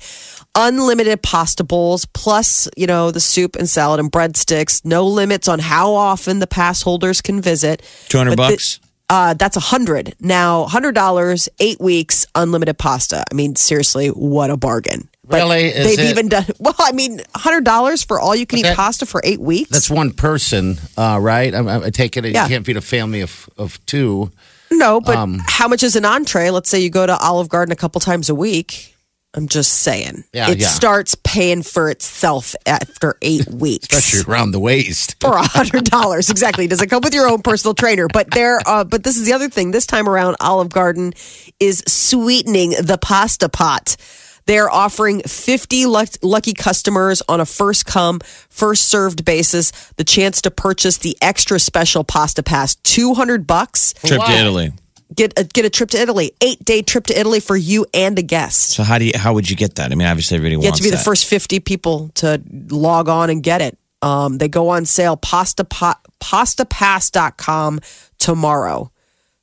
Unlimited 0.54 1.22
pasta 1.22 1.64
bowls, 1.64 2.06
plus, 2.06 2.70
you 2.78 2.88
know, 2.88 3.12
the 3.12 3.20
soup 3.20 3.56
and 3.58 3.68
salad 3.68 4.00
and 4.00 4.12
breadsticks. 4.12 4.86
No 4.86 5.06
limits 5.06 5.48
on 5.48 5.60
how 5.60 5.94
often 5.96 6.40
the 6.40 6.48
pass 6.48 6.82
holders 6.84 7.22
can 7.22 7.42
visit. 7.42 7.82
200 8.10 8.38
But 8.38 8.48
the- 8.48 8.54
bucks? 8.54 8.80
uh, 9.10 9.34
that's 9.34 9.58
a 9.58 9.62
hundred. 9.62 10.16
Now, 10.22 10.66
hundred 10.66 10.94
dollars, 10.96 11.50
eight 11.60 11.82
weeks, 11.82 12.26
unlimited 12.36 12.78
pasta. 12.78 13.26
I 13.30 13.34
mean, 13.36 13.56
seriously, 13.56 14.08
what 14.10 14.50
a 14.50 14.56
bargain! 14.56 15.10
But 15.28 15.38
Really? 15.38 15.66
Is 15.66 15.86
they've 15.96 16.06
it- 16.08 16.10
even 16.12 16.30
done 16.30 16.46
well. 16.60 16.76
I 16.80 16.92
mean, 16.92 17.22
hundred 17.36 17.64
dollars 17.64 18.04
for 18.04 18.20
all 18.20 18.36
you 18.36 18.46
can 18.46 18.60
eat 18.60 18.64
that- 18.64 18.76
pasta 18.78 19.06
for 19.06 19.22
eight 19.24 19.40
weeks. 19.42 19.70
That's 19.72 19.90
one 19.90 20.12
person, 20.12 20.78
uh, 20.98 21.18
right? 21.22 21.54
I, 21.54 21.86
I 21.86 21.90
take 21.90 22.16
it. 22.18 22.26
Yeah. 22.26 22.44
You 22.44 22.50
can't 22.50 22.66
feed 22.66 22.78
a 22.78 22.82
family 22.82 23.22
of, 23.22 23.50
of 23.58 23.84
two. 23.86 24.32
no, 24.72 25.02
but 25.02 25.16
um, 25.16 25.40
how 25.48 25.68
much 25.68 25.84
is 25.84 25.96
an 25.96 26.06
entree? 26.06 26.50
Let's 26.52 26.70
say 26.70 26.80
you 26.80 26.90
go 26.90 27.06
to 27.06 27.18
Olive 27.18 27.50
Garden 27.50 27.72
a 27.72 27.76
couple 27.76 28.00
times 28.02 28.30
a 28.30 28.36
week. 28.36 28.92
I'm 29.38 29.50
just 29.50 29.74
saying. 29.82 30.24
Yeah, 30.32 30.50
it 30.50 30.60
yeah. 30.60 30.68
starts 30.68 31.14
paying 31.24 31.62
for 31.62 31.90
itself 31.90 32.56
after 32.66 33.18
eight 33.22 33.46
weeks. 33.52 33.88
Especially 33.92 34.32
around 34.32 34.52
the 34.52 34.62
waist. 34.62 35.18
for 35.20 35.34
a 35.36 35.44
hundred 35.44 35.84
dollars. 35.86 36.30
Exactly. 36.30 36.68
Does 36.68 36.82
it 36.82 36.88
come 36.88 37.02
with 37.04 37.14
your 37.14 37.28
own 37.28 37.42
personal 37.42 37.74
trainer? 37.74 38.08
But 38.08 38.32
there, 38.32 38.62
uh, 38.66 38.86
but 38.86 39.04
this 39.04 39.18
is 39.18 39.26
the 39.26 39.34
other 39.34 39.50
thing. 39.50 39.72
This 39.72 39.86
time 39.86 40.08
around, 40.08 40.38
Olive 40.40 40.70
Garden 40.70 41.12
is 41.60 41.84
sweetening 41.86 42.70
the 42.82 42.98
pasta 43.02 43.50
pot. 43.50 43.98
They're 44.46 44.70
offering 44.70 45.22
50 45.22 45.86
lucky 45.86 46.54
customers 46.54 47.22
on 47.28 47.40
a 47.40 47.46
first 47.46 47.86
come, 47.86 48.20
first 48.50 48.88
served 48.90 49.26
basis 49.26 49.72
the 49.98 50.04
chance 50.04 50.42
to 50.44 50.52
purchase 50.52 50.98
the 50.98 51.18
extra 51.22 51.60
special 51.60 52.04
pasta 52.04 52.44
pass. 52.44 52.76
200 52.76 53.48
bucks. 53.48 53.94
Trip 53.94 54.22
to 54.22 54.32
Italy. 54.32 54.72
Get 55.16 55.40
a, 55.40 55.44
get 55.44 55.66
a 55.66 55.70
trip 55.70 55.92
to 55.92 56.02
Italy. 56.02 56.32
Eight 56.42 56.64
day 56.66 56.82
trip 56.82 57.06
to 57.08 57.20
Italy 57.20 57.40
for 57.40 57.56
you 57.56 57.86
and 57.94 58.18
a 58.18 58.24
guest. 58.24 58.72
So 58.72 58.84
how 58.84 58.98
do 58.98 59.06
you 59.06 59.12
how 59.16 59.34
would 59.34 59.50
you 59.50 59.56
get 59.56 59.76
that? 59.76 59.92
I 59.92 59.96
mean, 59.96 60.08
obviously 60.08 60.36
everybody 60.36 60.56
You 60.56 60.62
have 60.62 60.72
wants 60.72 60.80
to 60.80 60.84
be 60.84 60.90
the 60.90 60.98
first 60.98 61.26
50 61.26 61.60
people 61.60 62.10
to 62.16 62.42
log 62.70 63.08
on 63.08 63.30
and 63.30 63.42
get 63.44 63.62
it. 63.62 63.78
Um, 64.02 64.38
they 64.40 64.48
go 64.48 64.70
on 64.70 64.86
sale 64.86 65.16
pasta 65.16 65.64
po- 65.64 65.94
pastapass.com 66.20 67.80
tomorrow, 68.20 68.92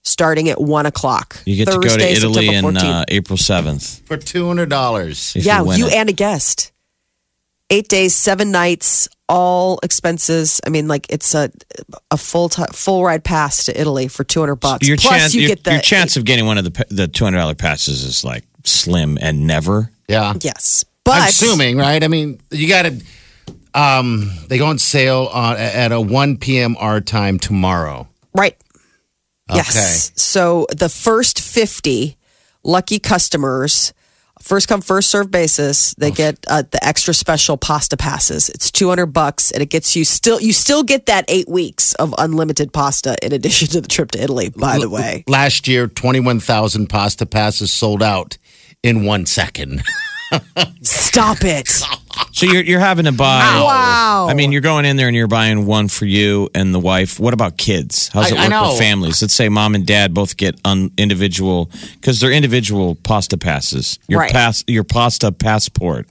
starting 0.02 0.48
at 0.48 0.60
one 0.60 0.86
o'clock. 0.86 1.38
You 1.44 1.56
get 1.56 1.72
to 1.72 1.78
go 1.78 1.96
to 1.96 2.04
Italy 2.04 2.46
September 2.46 2.70
in 2.70 2.76
uh, 2.76 3.04
April 3.08 3.36
seventh. 3.36 4.06
For 4.06 4.16
$200. 4.16 5.44
Yeah, 5.44 5.62
you, 5.62 5.86
you 5.86 5.86
and 5.88 6.08
a 6.08 6.12
guest. 6.12 6.72
Eight 7.70 7.88
days, 7.88 8.14
seven 8.14 8.50
nights, 8.50 9.08
all 9.30 9.80
expenses. 9.82 10.60
I 10.66 10.68
mean, 10.68 10.88
like 10.88 11.06
it's 11.08 11.34
a 11.34 11.50
a 12.10 12.18
full 12.18 12.50
ti 12.50 12.64
full 12.72 13.02
ride 13.02 13.24
pass 13.24 13.64
to 13.64 13.80
Italy 13.80 14.08
for 14.08 14.24
two 14.24 14.40
hundred 14.40 14.56
bucks. 14.56 14.86
your 14.86 14.98
Plus, 14.98 15.20
chance 15.20 15.34
you 15.34 15.42
your, 15.42 15.48
get 15.48 15.64
the 15.64 15.72
your 15.72 15.80
chance 15.80 16.18
of 16.18 16.26
getting 16.26 16.44
one 16.44 16.58
of 16.58 16.64
the 16.64 16.86
the 16.90 17.08
two 17.08 17.24
hundred 17.24 17.38
dollar 17.38 17.54
passes 17.54 18.04
is 18.04 18.24
like 18.24 18.44
slim 18.64 19.16
and 19.22 19.46
never. 19.46 19.90
Yeah. 20.06 20.34
yes, 20.40 20.84
but 21.04 21.14
I'm 21.14 21.28
assuming, 21.28 21.78
right? 21.78 22.02
I 22.04 22.08
mean, 22.08 22.40
you 22.50 22.68
got 22.68 22.82
to. 22.82 23.00
Um, 23.74 24.30
they 24.48 24.58
go 24.58 24.66
on 24.66 24.78
sale 24.78 25.30
on, 25.32 25.56
at 25.56 25.92
a 25.92 26.00
1 26.00 26.36
p.m. 26.36 26.76
our 26.78 27.00
time 27.00 27.38
tomorrow. 27.38 28.06
Right. 28.34 28.54
Okay. 29.52 29.62
Yes. 29.64 30.12
So 30.16 30.66
the 30.70 30.88
first 30.88 31.40
50 31.40 32.16
lucky 32.64 32.98
customers, 32.98 33.92
first 34.40 34.68
come, 34.68 34.80
first 34.80 35.10
serve 35.10 35.30
basis, 35.30 35.94
they 35.94 36.10
get 36.10 36.38
uh, 36.48 36.62
the 36.70 36.84
extra 36.84 37.14
special 37.14 37.56
pasta 37.56 37.96
passes. 37.96 38.48
It's 38.48 38.70
200 38.70 39.06
bucks 39.06 39.50
and 39.50 39.62
it 39.62 39.70
gets 39.70 39.94
you 39.96 40.04
still, 40.04 40.40
you 40.40 40.52
still 40.52 40.82
get 40.82 41.06
that 41.06 41.24
eight 41.28 41.48
weeks 41.48 41.94
of 41.94 42.14
unlimited 42.18 42.72
pasta 42.72 43.16
in 43.22 43.32
addition 43.32 43.68
to 43.68 43.80
the 43.80 43.88
trip 43.88 44.10
to 44.12 44.22
Italy, 44.22 44.50
by 44.50 44.78
the 44.78 44.88
way. 44.90 45.24
Last 45.26 45.68
year, 45.68 45.86
21,000 45.86 46.88
pasta 46.88 47.26
passes 47.26 47.72
sold 47.72 48.02
out 48.02 48.38
in 48.82 49.04
one 49.04 49.26
second. 49.26 49.82
Stop 50.82 51.38
it. 51.42 51.68
So 52.32 52.46
you're 52.46 52.62
you're 52.64 52.80
having 52.80 53.04
to 53.04 53.12
buy. 53.12 53.40
Wow. 53.62 54.26
I 54.28 54.34
mean, 54.34 54.52
you're 54.52 54.62
going 54.62 54.84
in 54.84 54.96
there 54.96 55.06
and 55.06 55.14
you're 55.16 55.28
buying 55.28 55.66
one 55.66 55.88
for 55.88 56.06
you 56.06 56.48
and 56.54 56.74
the 56.74 56.80
wife. 56.80 57.20
What 57.20 57.34
about 57.34 57.56
kids? 57.58 58.08
How's 58.08 58.30
it 58.30 58.38
I- 58.38 58.40
I 58.40 58.42
work 58.44 58.50
know. 58.50 58.68
with 58.70 58.78
families? 58.78 59.20
Let's 59.22 59.34
say 59.34 59.48
mom 59.50 59.74
and 59.74 59.86
dad 59.86 60.14
both 60.14 60.36
get 60.36 60.58
un, 60.64 60.90
individual 60.96 61.70
because 61.94 62.20
they're 62.20 62.32
individual 62.32 62.94
pasta 62.94 63.36
passes. 63.36 63.98
Your 64.08 64.20
Right. 64.20 64.32
pass, 64.32 64.64
your 64.66 64.82
pasta 64.84 65.30
passport. 65.30 66.08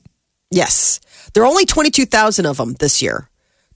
Yes. 0.52 1.00
There 1.34 1.44
are 1.44 1.48
only 1.48 1.66
22,000 1.66 2.46
of 2.46 2.58
them 2.58 2.76
this 2.80 3.02
year. 3.02 3.28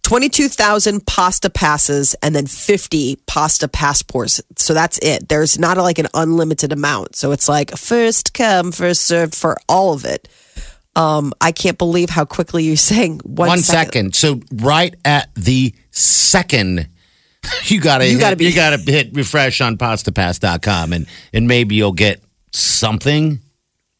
22,000 0.04 1.06
pasta 1.08 1.50
passes 1.50 2.16
and 2.22 2.36
then 2.36 2.46
50 2.46 3.18
pasta 3.25 3.68
passports. 3.68 4.40
So 4.56 4.75
that's 4.75 5.00
it. 5.00 5.30
There's 5.30 5.58
not 5.58 5.78
like 5.78 5.98
an 5.98 6.08
unlimited 6.14 6.72
amount. 6.72 7.16
So 7.16 7.32
it's 7.32 7.50
like 7.50 7.75
first 7.75 8.34
come, 8.36 8.72
first 8.72 9.02
served 9.02 9.34
for 9.34 9.58
all 9.68 9.94
of 9.94 10.06
it. 10.06 10.28
Um, 10.96 11.34
I 11.42 11.52
can't 11.52 11.78
believe 11.78 12.10
how 12.10 12.24
quickly 12.25 12.64
you're 12.64 12.78
saying 12.78 13.20
one, 13.24 13.50
One 13.50 13.60
second. 13.60 14.16
So 14.16 14.40
right 14.54 14.96
at 15.04 15.30
the 15.36 15.74
second, 15.92 16.88
you 17.66 17.80
gotta 17.82 18.08
You 18.08 18.18
gotta 18.18 18.36
be- 18.36 18.46
you 18.46 18.56
gotta 18.56 18.78
hit 18.78 19.14
refresh 19.14 19.60
on 19.62 19.78
pastapass.com 19.78 20.94
and 20.94 21.06
and 21.34 21.48
maybe 21.48 21.75
you'll 21.75 21.92
get 21.92 22.24
something. 22.54 23.40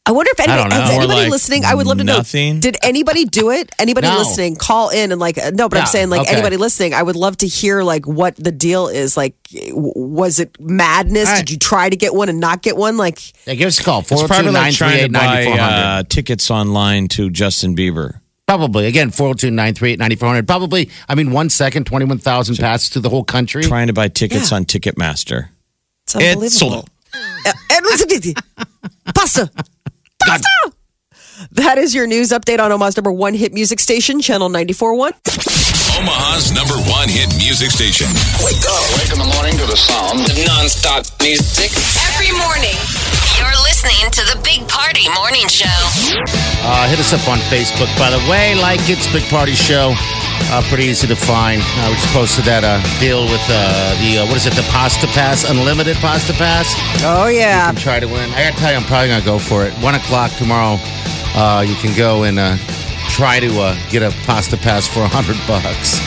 I 0.08 0.12
wonder 0.12 0.30
if 0.32 0.40
anybody, 0.40 0.70
don't 0.70 0.72
has 0.72 0.90
anybody 0.92 1.20
like 1.22 1.32
listening. 1.32 1.66
I 1.66 1.74
would 1.74 1.88
love 1.88 1.98
to 1.98 2.04
know. 2.04 2.18
nothing. 2.18 2.60
Did 2.60 2.78
anybody 2.84 3.26
do 3.26 3.50
it? 3.50 3.72
Anybody 3.80 4.06
No. 4.08 4.20
listening, 4.20 4.56
call 4.56 4.90
in 4.90 5.12
and 5.12 5.20
like, 5.20 5.38
no, 5.54 5.68
but 5.68 5.80
I'm 5.80 5.88
saying 5.88 6.10
like 6.12 6.22
okay. 6.22 6.32
anybody 6.34 6.58
listening, 6.58 6.94
I 6.94 7.02
would 7.02 7.16
love 7.16 7.38
to 7.38 7.48
hear 7.48 7.82
like 7.82 8.06
what 8.06 8.36
the 8.36 8.52
deal 8.52 8.88
is. 8.88 9.18
Like, 9.18 9.34
was 9.72 10.40
it 10.40 10.60
madness? 10.60 11.28
All 11.28 11.34
right. 11.36 11.40
Did 11.40 11.50
you 11.52 11.58
try 11.58 11.90
to 11.90 11.96
get 11.96 12.14
one 12.14 12.30
and 12.30 12.40
not 12.40 12.62
get 12.62 12.78
one? 12.78 12.98
Like, 12.98 13.20
Yeah, 13.48 13.56
give 13.56 13.68
us 13.68 13.80
a 13.80 13.84
call. 13.84 14.02
It's 14.02 14.10
probably 14.28 14.52
like 14.52 14.76
trying 14.76 15.08
to 15.08 15.12
buy 15.12 15.44
402-938-9400. 15.46 15.60
uh, 15.60 16.04
tickets 16.08 16.52
online 16.52 17.08
to 17.10 17.32
Justin 17.32 17.76
Bieber. 17.76 18.20
Probably. 18.48 18.86
Again, 18.86 19.10
402-938-9400. 19.10 20.46
Probably, 20.46 20.90
I 21.10 21.16
mean, 21.16 21.32
one 21.32 21.50
second, 21.50 21.86
21,000 21.86 22.58
passes 22.58 22.92
to 22.92 23.00
the 23.00 23.10
whole 23.10 23.24
country. 23.24 23.64
Trying 23.64 23.88
to 23.88 23.94
buy 23.94 24.08
tickets 24.10 24.52
Yeah. 24.52 24.58
on 24.58 24.66
Ticketmaster. 24.66 25.50
it's 26.04 26.16
unbelievable. 26.16 26.44
It's 26.46 26.60
sold. 26.60 26.90
Uh, 27.48 27.54
and 27.72 27.86
listen, 27.86 28.34
pasta. 29.16 29.50
Pasta. 30.25 30.50
That 31.51 31.77
is 31.77 31.94
your 31.94 32.08
news 32.08 32.30
update 32.30 32.60
on 32.60 32.72
Omaha's 32.72 32.96
number 32.96 33.12
one 33.12 33.34
hit 33.34 33.54
music 33.54 33.80
station, 33.80 34.22
Channel 34.22 34.50
94.1. 34.50 35.12
Omaha's 36.00 36.51
number 36.56 36.75
one 36.92 37.08
hit 37.10 37.27
music 37.38 37.72
station. 37.72 38.08
Wake 38.44 38.63
up. 38.68 38.84
Wake 38.96 39.12
in 39.12 39.20
the 39.20 39.27
morning 39.36 39.56
to 39.60 39.65
the 39.68 39.75
sound 39.75 40.24
of 40.24 40.36
non-stop 40.48 41.04
music. 41.20 41.72
Every 42.08 42.32
morning, 42.39 42.75
you're 43.39 43.60
listening 43.68 44.08
to 44.15 44.24
the 44.32 44.39
Big 44.44 44.63
Party 44.68 45.08
Morning 45.12 45.48
Show. 45.48 45.72
Uh, 46.63 46.88
hit 46.88 47.00
us 47.00 47.12
up 47.12 47.27
on 47.27 47.39
Facebook, 47.51 47.92
by 48.00 48.12
the 48.12 48.20
way. 48.32 48.56
Like 48.56 48.80
it's 48.88 49.08
Big 49.12 49.24
Party 49.27 49.56
Show. 49.56 49.92
Uh, 50.51 50.62
pretty 50.68 50.86
easy 50.92 51.08
to 51.08 51.15
find. 51.15 51.60
Uh, 51.80 51.92
we 51.92 51.96
just 51.96 52.12
posted 52.13 52.46
that 52.46 52.63
uh, 52.63 52.80
deal 53.00 53.24
with 53.27 53.44
uh, 53.51 53.96
the, 54.04 54.20
uh, 54.20 54.27
what 54.27 54.36
is 54.38 54.46
it, 54.46 54.54
the 54.54 54.68
Pasta 54.72 55.08
Pass, 55.08 55.44
Unlimited 55.50 55.96
Pasta 55.98 56.34
Pass. 56.34 56.68
Oh, 57.04 57.27
yeah. 57.27 57.70
and 57.70 57.77
try 57.80 58.00
to 58.00 58.06
win. 58.08 58.30
I 58.36 58.51
gotta 58.51 58.58
tell 58.60 58.72
you, 58.72 58.77
I'm 58.77 58.84
probably 58.84 59.10
gonna 59.10 59.25
go 59.25 59.39
for 59.39 59.65
it. 59.65 59.74
One 59.80 59.96
o'clock 59.96 60.32
tomorrow, 60.38 60.75
uh, 61.36 61.62
you 61.68 61.75
can 61.75 61.96
go 61.98 62.24
and 62.24 62.39
uh, 62.39 62.58
try 63.12 63.39
to 63.39 63.60
uh, 63.60 63.75
get 63.89 64.01
a 64.04 64.12
pasta 64.25 64.58
pass 64.58 64.88
for 64.88 65.01
a 65.01 65.08
hundred 65.08 65.38
bucks, 65.48 66.00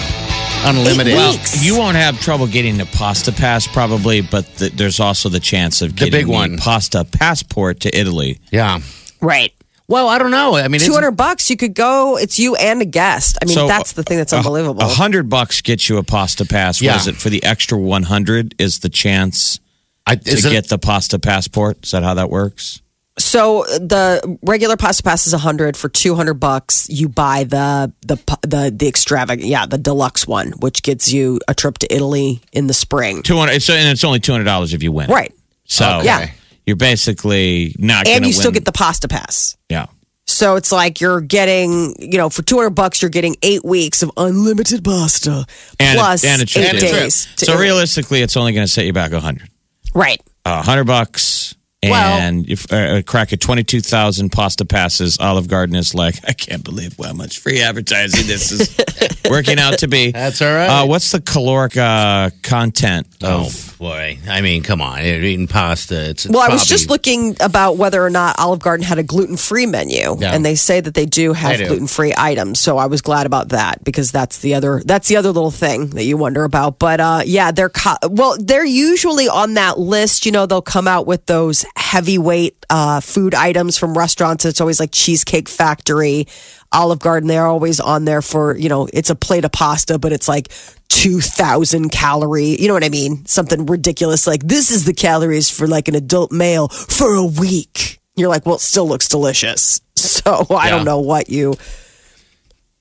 unlimited. 0.66 1.12
Eight 1.12 1.16
Well, 1.16 1.32
weeks. 1.32 1.64
you 1.64 1.76
won't 1.78 1.96
have 1.96 2.20
trouble 2.20 2.46
getting 2.46 2.76
the 2.78 2.86
pasta 2.86 3.32
pass 3.32 3.66
probably, 3.66 4.20
but 4.22 4.46
th 4.56 4.72
there's 4.72 5.00
also 5.00 5.28
the 5.28 5.40
chance 5.40 5.82
of 5.82 5.90
The 5.90 6.04
getting 6.06 6.12
big 6.12 6.26
one. 6.26 6.56
pasta 6.58 7.04
passport 7.04 7.80
to 7.80 7.96
Italy. 7.98 8.38
Yeah. 8.50 8.80
Right. 9.20 9.52
Well, 9.86 10.08
I 10.08 10.18
don't 10.18 10.30
know. 10.30 10.54
I 10.54 10.68
mean, 10.68 10.74
it's- 10.82 10.86
200 10.86 11.12
bucks, 11.12 11.48
you 11.48 11.56
could 11.56 11.72
go. 11.72 12.18
It's 12.18 12.38
you 12.38 12.54
and 12.56 12.82
a 12.82 12.84
guest. 12.84 13.38
I 13.40 13.46
mean, 13.46 13.54
So, 13.54 13.66
that's 13.66 13.92
the 13.92 14.02
thing 14.02 14.18
that's 14.18 14.34
unbelievable. 14.34 14.82
A 14.82 14.86
hundred 14.86 15.30
bucks 15.30 15.62
gets 15.62 15.88
you 15.88 15.96
a 15.96 16.02
pasta 16.02 16.44
pass. 16.44 16.78
What 16.80 16.84
Yeah. 16.84 16.96
is 16.96 17.06
it 17.06 17.16
for 17.16 17.30
the 17.30 17.42
extra 17.42 17.78
one 17.78 18.02
hundred? 18.02 18.54
Is 18.58 18.80
the 18.80 18.90
chance 18.90 19.60
I, 20.06 20.16
to 20.16 20.30
is 20.30 20.44
it- 20.44 20.50
get 20.50 20.68
the 20.68 20.76
pasta 20.78 21.18
passport? 21.18 21.78
Is 21.84 21.92
that 21.92 22.02
how 22.02 22.14
that 22.14 22.28
works? 22.30 22.82
So 23.18 23.64
the 23.64 24.38
regular 24.42 24.76
pasta 24.76 25.02
pass 25.02 25.26
is 25.26 25.32
100 25.32 25.76
for 25.76 25.88
200 25.88 26.34
bucks. 26.34 26.88
You 26.88 27.08
buy 27.08 27.44
the 27.44 27.92
the 28.06 28.16
the 28.42 28.72
the 28.74 28.86
extravagant, 28.88 29.48
yeah, 29.48 29.66
the 29.66 29.78
deluxe 29.78 30.26
one, 30.26 30.52
which 30.60 30.82
gets 30.82 31.12
you 31.12 31.40
a 31.48 31.54
trip 31.54 31.78
to 31.78 31.92
Italy 31.92 32.40
in 32.52 32.68
the 32.68 32.74
spring. 32.74 33.22
Two 33.22 33.36
hundred. 33.36 33.60
So 33.62 33.74
and 33.74 33.88
it's 33.88 34.04
only 34.04 34.20
two 34.20 34.32
hundred 34.32 34.44
dollars 34.44 34.72
if 34.72 34.82
you 34.82 34.92
win. 34.92 35.10
Right. 35.10 35.34
So 35.64 35.96
Okay. 35.98 36.04
Yeah. 36.06 36.30
you're 36.66 36.76
basically 36.76 37.74
not. 37.78 38.06
And 38.06 38.24
you 38.24 38.32
still 38.32 38.52
get 38.52 38.64
the 38.64 38.72
pasta 38.72 39.08
pass. 39.08 39.56
yeah. 39.68 39.86
So 40.30 40.56
it's 40.56 40.70
like 40.70 41.00
you're 41.00 41.22
getting, 41.22 41.94
you 41.98 42.18
know, 42.18 42.28
for 42.28 42.42
200 42.42 42.70
bucks 42.70 43.00
you're 43.00 43.08
getting 43.10 43.34
8 43.42 43.64
weeks 43.64 44.02
of 44.02 44.10
unlimited 44.18 44.84
pasta 44.84 45.46
And 45.80 45.98
plus 45.98 46.22
and 46.22 46.42
a 46.42 46.44
trip 46.46 46.66
8 46.66 46.70
to 46.72 46.76
Italy. 46.76 46.92
days. 46.92 47.26
to 47.36 47.46
So 47.46 47.52
Italy. 47.52 47.64
realistically, 47.66 48.20
it's 48.20 48.36
only 48.36 48.52
going 48.52 48.66
to 48.66 48.70
set 48.70 48.84
you 48.84 48.92
back 48.92 49.12
a 49.12 49.20
hundred. 49.20 49.48
Right. 49.94 50.20
A 50.44 50.60
hundred 50.62 50.84
bucks. 50.84 51.54
Well- 51.82 52.18
And 52.20 52.48
if 52.50 52.72
uh, 52.72 52.96
a 52.98 53.02
crack 53.04 53.32
at 53.32 53.40
twenty 53.40 53.62
two 53.62 53.80
thousand 53.80 54.30
pasta 54.30 54.64
passes, 54.64 55.16
Olive 55.20 55.46
Garden 55.46 55.76
is 55.76 55.94
like, 55.94 56.16
I 56.28 56.32
can't 56.32 56.64
believe 56.64 56.96
how 57.00 57.12
much 57.12 57.38
free 57.38 57.60
advertising 57.62 58.26
this 58.26 58.50
is 58.50 58.76
working 59.30 59.60
out 59.60 59.78
to 59.78 59.86
be. 59.88 60.10
That's 60.10 60.42
all 60.42 60.52
right. 60.52 60.66
Uh, 60.66 60.86
what's 60.86 61.12
the 61.12 61.20
caloric 61.20 61.76
uh, 61.76 62.30
content 62.42 63.06
Oh 63.22 63.46
of? 63.46 63.76
boy! 63.78 64.18
I 64.28 64.40
mean, 64.40 64.64
come 64.64 64.80
on, 64.80 65.04
you're 65.04 65.22
eating 65.22 65.46
pasta. 65.46 66.10
It's, 66.10 66.24
it's 66.26 66.34
Well, 66.34 66.42
I 66.42 66.48
was 66.48 66.62
probably- 66.62 66.66
just 66.68 66.90
looking 66.90 67.36
about 67.40 67.76
whether 67.76 68.04
or 68.04 68.10
not 68.10 68.36
Olive 68.40 68.58
Garden 68.58 68.84
had 68.84 68.98
a 68.98 69.04
gluten 69.04 69.36
free 69.36 69.66
menu, 69.66 70.16
Yeah. 70.18 70.34
and 70.34 70.44
they 70.44 70.56
say 70.56 70.80
that 70.80 70.94
they 70.94 71.06
do 71.06 71.32
have 71.32 71.58
gluten 71.58 71.86
free 71.86 72.12
items. 72.16 72.58
So 72.58 72.76
I 72.78 72.86
was 72.86 73.02
glad 73.02 73.24
about 73.26 73.50
that 73.50 73.84
because 73.84 74.10
that's 74.10 74.38
the 74.38 74.54
other 74.54 74.82
that's 74.84 75.06
the 75.06 75.16
other 75.16 75.30
little 75.30 75.52
thing 75.52 75.90
that 75.90 76.02
you 76.04 76.16
wonder 76.16 76.42
about. 76.42 76.80
But 76.80 76.98
uh, 76.98 77.20
yeah, 77.24 77.52
they're 77.52 77.68
co- 77.68 77.96
well, 78.10 78.36
they're 78.40 78.64
usually 78.64 79.28
on 79.28 79.54
that 79.54 79.78
list. 79.78 80.26
You 80.26 80.32
know, 80.32 80.44
they'll 80.46 80.60
come 80.60 80.88
out 80.88 81.06
with 81.06 81.24
those 81.26 81.64
heavyweight 81.76 82.64
uh, 82.70 83.00
food 83.00 83.34
items 83.34 83.76
from 83.78 83.96
restaurants. 83.96 84.44
It's 84.44 84.60
always 84.60 84.80
like 84.80 84.90
Cheesecake 84.92 85.48
Factory, 85.48 86.26
Olive 86.72 86.98
Garden. 87.00 87.28
They're 87.28 87.46
always 87.46 87.80
on 87.80 88.04
there 88.04 88.22
for 88.22 88.56
you 88.56 88.68
know, 88.68 88.88
it's 88.92 89.10
a 89.10 89.14
plate 89.14 89.44
of 89.44 89.52
pasta, 89.52 89.98
but 89.98 90.12
it's 90.12 90.28
like. 90.28 90.48
2000 90.90 91.90
calorie, 91.90 92.56
you 92.58 92.66
know 92.66 92.72
what 92.74 92.82
I 92.82 92.88
mean? 92.88 93.24
Something 93.26 93.66
ridiculous 93.66 94.26
like 94.26 94.42
this 94.42 94.70
is 94.70 94.84
the 94.86 94.94
calories 94.94 95.48
for 95.50 95.66
like 95.68 95.86
an 95.86 95.94
adult 95.94 96.32
male 96.32 96.68
for 96.68 97.14
a 97.14 97.24
week. 97.24 98.00
You're 98.16 98.30
like, 98.30 98.46
well, 98.46 98.56
it 98.56 98.62
still 98.62 98.88
looks 98.88 99.06
delicious. 99.08 99.80
So 99.96 100.46
I 100.50 100.66
Yeah. 100.68 100.76
don't 100.76 100.84
know 100.84 101.00
what 101.00 101.28
you 101.28 101.54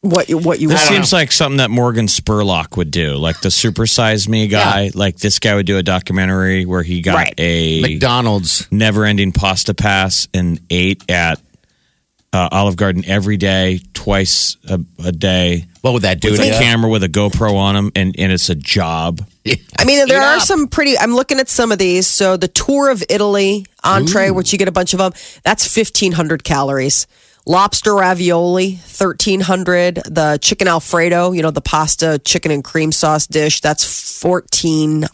what 0.01 0.30
you 0.30 0.38
what 0.38 0.60
you 0.60 0.68
This 0.70 0.80
want. 0.82 0.89
seems 0.96 1.13
like 1.13 1.32
something 1.32 1.58
that 1.58 1.70
Morgan 1.72 2.06
Spurlock 2.08 2.77
would 2.77 2.92
do, 2.92 3.16
like 3.16 3.42
the 3.42 3.51
Super 3.51 3.86
Size 3.88 4.27
Me 4.30 4.48
guy. 4.48 4.92
Like 4.94 5.18
this 5.18 5.39
guy 5.39 5.56
would 5.56 5.66
do 5.66 5.77
a 5.77 5.84
documentary 5.84 6.66
where 6.66 6.84
he 6.84 7.01
got 7.01 7.16
Right. 7.16 7.34
a 7.38 7.82
McDonald's. 7.82 8.68
never-ending 8.72 9.32
pasta 9.32 9.74
pass 9.74 10.27
and 10.34 10.60
ate 10.70 11.10
at 11.10 11.39
uh, 12.34 12.50
Olive 12.51 12.75
Garden 12.75 13.04
every 13.06 13.38
day, 13.38 13.80
twice 13.94 14.58
a, 14.70 14.80
a 15.04 15.12
day, 15.13 15.66
What 15.82 15.94
would 15.94 16.01
that 16.04 16.20
do 16.20 16.32
with 16.32 16.42
to 16.42 16.44
a 16.48 16.51
you? 16.51 16.60
camera 16.60 16.89
with 16.89 17.01
a 17.04 17.08
GoPro 17.10 17.56
on 17.56 17.75
him, 17.75 17.92
and, 17.96 18.13
and 18.20 18.32
it's 18.32 18.50
a 18.50 18.56
job. 18.56 19.25
I 19.80 19.86
mean, 19.86 20.06
there 20.08 20.18
Eat 20.20 20.24
are 20.25 20.36
up. 20.36 20.42
some 20.42 20.68
pretty. 20.68 20.98
I'm 21.00 21.16
looking 21.16 21.39
at 21.39 21.48
some 21.48 21.72
of 21.72 21.80
these. 21.80 22.06
So 22.06 22.36
the 22.36 22.50
tour 22.50 22.89
of 22.89 23.01
Italy 23.10 23.66
entree, 23.84 24.30
which 24.30 24.51
you 24.51 24.60
get 24.60 24.68
a 24.68 24.74
bunch 24.74 24.94
of 24.94 25.00
them, 25.00 25.13
that's 25.44 25.74
1,500 25.75 26.44
calories. 26.44 27.08
Lobster 27.48 27.96
ravioli, 27.96 28.72
1,300. 28.72 29.96
The 30.06 30.38
chicken 30.42 30.68
Alfredo, 30.68 31.32
you 31.32 31.42
know, 31.42 31.50
the 31.50 31.62
pasta, 31.62 32.20
chicken 32.20 32.51
and 32.51 32.62
cream 32.62 32.92
sauce 32.92 33.25
dish, 33.25 33.62
that's 33.62 34.20
14, 34.20 35.06
uh, 35.06 35.08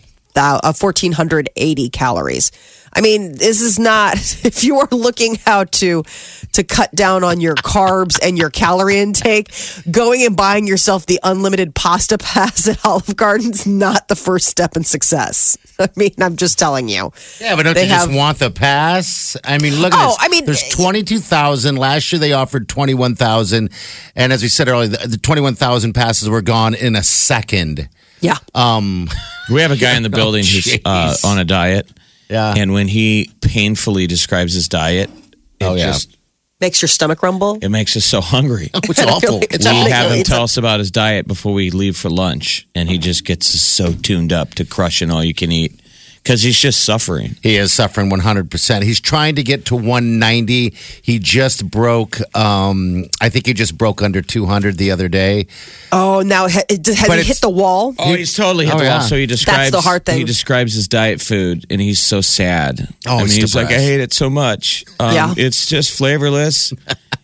1,480 0.64 1.90
calories. 1.90 2.52
I 2.96 3.02
mean, 3.02 3.34
this 3.38 3.62
is 3.62 3.80
not. 3.80 4.16
If 4.54 4.64
you 4.64 4.80
are 4.80 4.88
looking 4.92 5.40
how 5.46 5.64
to 5.66 6.04
to 6.52 6.64
cut 6.64 6.94
down 6.94 7.24
on 7.24 7.42
your 7.42 7.56
carbs 7.56 8.20
and 8.22 8.38
your 8.38 8.50
calorie 8.52 9.00
intake, 9.00 9.52
going 9.90 10.24
and 10.24 10.36
buying 10.38 10.68
yourself 10.68 11.06
the 11.08 11.20
unlimited 11.24 11.74
pasta 11.74 12.18
pass 12.18 12.68
at 12.68 12.86
Olive 12.86 13.16
Garden's 13.16 13.66
not 13.66 14.08
the 14.10 14.16
first 14.16 14.48
step 14.48 14.76
in 14.78 14.84
success. 14.84 15.58
I 15.80 15.90
mean, 15.96 16.12
I'm 16.22 16.36
just 16.36 16.60
telling 16.60 16.88
you. 16.88 17.12
Yeah, 17.42 17.56
but 17.56 17.64
don't 17.64 17.74
They 17.74 17.84
you 17.84 17.90
just 17.90 18.12
want 18.12 18.38
the 18.40 18.52
pass? 18.52 19.36
I 19.44 19.58
mean, 19.58 19.76
look 19.82 19.94
at 19.94 20.00
Oh, 20.06 20.10
this. 20.10 20.18
I 20.20 20.28
mean, 20.28 20.46
there's 20.46 20.70
22,000. 20.70 21.76
Last 21.78 22.12
year 22.12 22.20
they 22.20 22.34
offered 22.34 22.70
21,000. 22.70 23.70
And 24.16 24.32
as 24.34 24.44
we 24.44 24.50
said 24.50 24.68
earlier, 24.68 24.90
the, 24.90 25.08
the 25.08 25.18
21,000 25.18 25.94
passes 25.94 26.30
were 26.30 26.42
gone 26.42 26.76
in 26.76 26.96
a 26.96 27.04
second. 27.04 27.90
Yeah. 28.20 28.38
Um, 28.54 29.10
We 29.50 29.62
have 29.62 29.72
a 29.72 29.78
guy 29.78 29.98
in 29.98 30.04
the 30.04 30.10
building 30.10 30.44
who's 30.44 30.78
uh, 30.86 31.16
on 31.26 31.40
a 31.40 31.44
diet, 31.44 31.90
yeah. 32.30 32.54
and 32.58 32.74
when 32.74 32.88
he 32.88 33.32
painfully 33.42 34.08
describes 34.08 34.54
his 34.54 34.68
diet, 34.68 35.10
it 35.60 35.66
Oh, 35.66 35.76
yeah. 35.76 35.88
just 35.88 36.18
Makes 36.62 36.82
your 36.82 36.88
stomach 36.90 37.22
rumble. 37.24 37.58
it 37.62 37.70
makes 37.70 37.98
us 37.98 38.06
so 38.06 38.22
hungry. 38.22 38.70
Which 38.88 38.98
is 39.00 39.06
awful. 39.06 39.40
It's 39.42 39.66
we 39.66 39.72
Really? 39.72 39.92
have 39.92 40.12
him 40.12 40.24
tell 40.24 40.44
us 40.44 40.56
about 40.56 40.80
his 40.80 40.92
diet 40.92 41.28
before 41.28 41.54
we 41.54 41.72
leave 41.72 41.98
for 41.98 42.10
lunch, 42.10 42.68
and 42.74 42.88
he 42.90 42.98
just 42.98 43.26
gets 43.26 43.54
us 43.54 43.62
so 43.62 43.92
tuned 43.92 44.32
up 44.32 44.54
to 44.56 44.66
crushing 44.66 45.12
all 45.12 45.24
you 45.24 45.34
can 45.34 45.52
eat 45.52 45.82
because 46.24 46.42
he's 46.42 46.58
just 46.58 46.86
suffering. 46.86 47.36
He 47.44 47.58
is 47.58 47.74
suffering 47.74 48.10
100%. 48.10 48.82
He's 48.84 49.02
trying 49.02 49.36
to 49.36 49.44
get 49.44 49.66
to 49.66 49.76
190. 49.76 50.74
He 51.02 51.20
just 51.20 51.70
broke, 51.70 52.18
um, 52.36 53.06
I 53.20 53.28
think 53.28 53.46
he 53.46 53.54
just 53.54 53.78
broke 53.78 54.02
under 54.02 54.22
200 54.22 54.78
the 54.78 54.92
other 54.92 55.10
day. 55.10 55.48
Oh, 55.92 56.22
now 56.26 56.48
ha- 56.48 56.62
has 56.70 57.06
But 57.08 57.20
he 57.20 57.26
hit 57.26 57.42
the 57.42 57.50
wall? 57.50 57.94
Oh, 58.00 58.14
he's 58.16 58.34
totally 58.34 58.66
hit 58.66 58.74
Oh, 58.74 58.78
the 58.78 58.86
yeah. 58.86 59.00
wall. 59.00 59.08
So 59.08 59.18
he 59.18 59.26
describes 59.26 59.72
the 59.72 59.82
hard 59.82 60.06
thing. 60.06 60.18
He 60.18 60.24
describes 60.24 60.74
his 60.74 60.88
diet 60.88 61.20
food, 61.20 61.66
and 61.70 61.82
he's 61.82 62.00
so 62.00 62.22
sad. 62.22 62.88
Oh, 63.06 63.16
I 63.16 63.18
mean, 63.18 63.26
he's 63.28 63.36
he's 63.36 63.56
like, 63.56 63.68
I 63.68 63.74
hate 63.80 64.00
it 64.00 64.14
so 64.14 64.30
much. 64.30 64.86
Um, 65.02 65.14
Yeah. 65.14 65.34
it's 65.36 65.66
just 65.66 65.92
flavorless. 65.92 66.72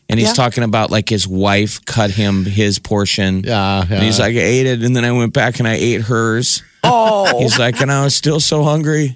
And 0.10 0.20
he's 0.20 0.30
Yeah. 0.30 0.34
talking 0.34 0.64
about 0.64 0.90
like 0.92 1.08
his 1.08 1.28
wife 1.28 1.86
cut 1.86 2.12
him 2.12 2.44
his 2.44 2.80
portion. 2.80 3.44
Yeah, 3.46 3.86
And 3.90 4.04
he's 4.04 4.20
like, 4.20 4.36
I 4.36 4.40
ate 4.40 4.66
it, 4.66 4.82
and 4.84 4.94
then 4.96 5.06
I 5.06 5.12
went 5.14 5.34
back 5.34 5.60
and 5.60 5.68
I 5.68 5.76
ate 5.76 6.02
hers. 6.02 6.64
Oh, 6.84 7.40
He's 7.40 7.60
like, 7.60 7.82
and 7.82 7.92
I 7.92 8.04
was 8.04 8.16
still 8.16 8.40
so 8.40 8.64
hungry. 8.64 9.16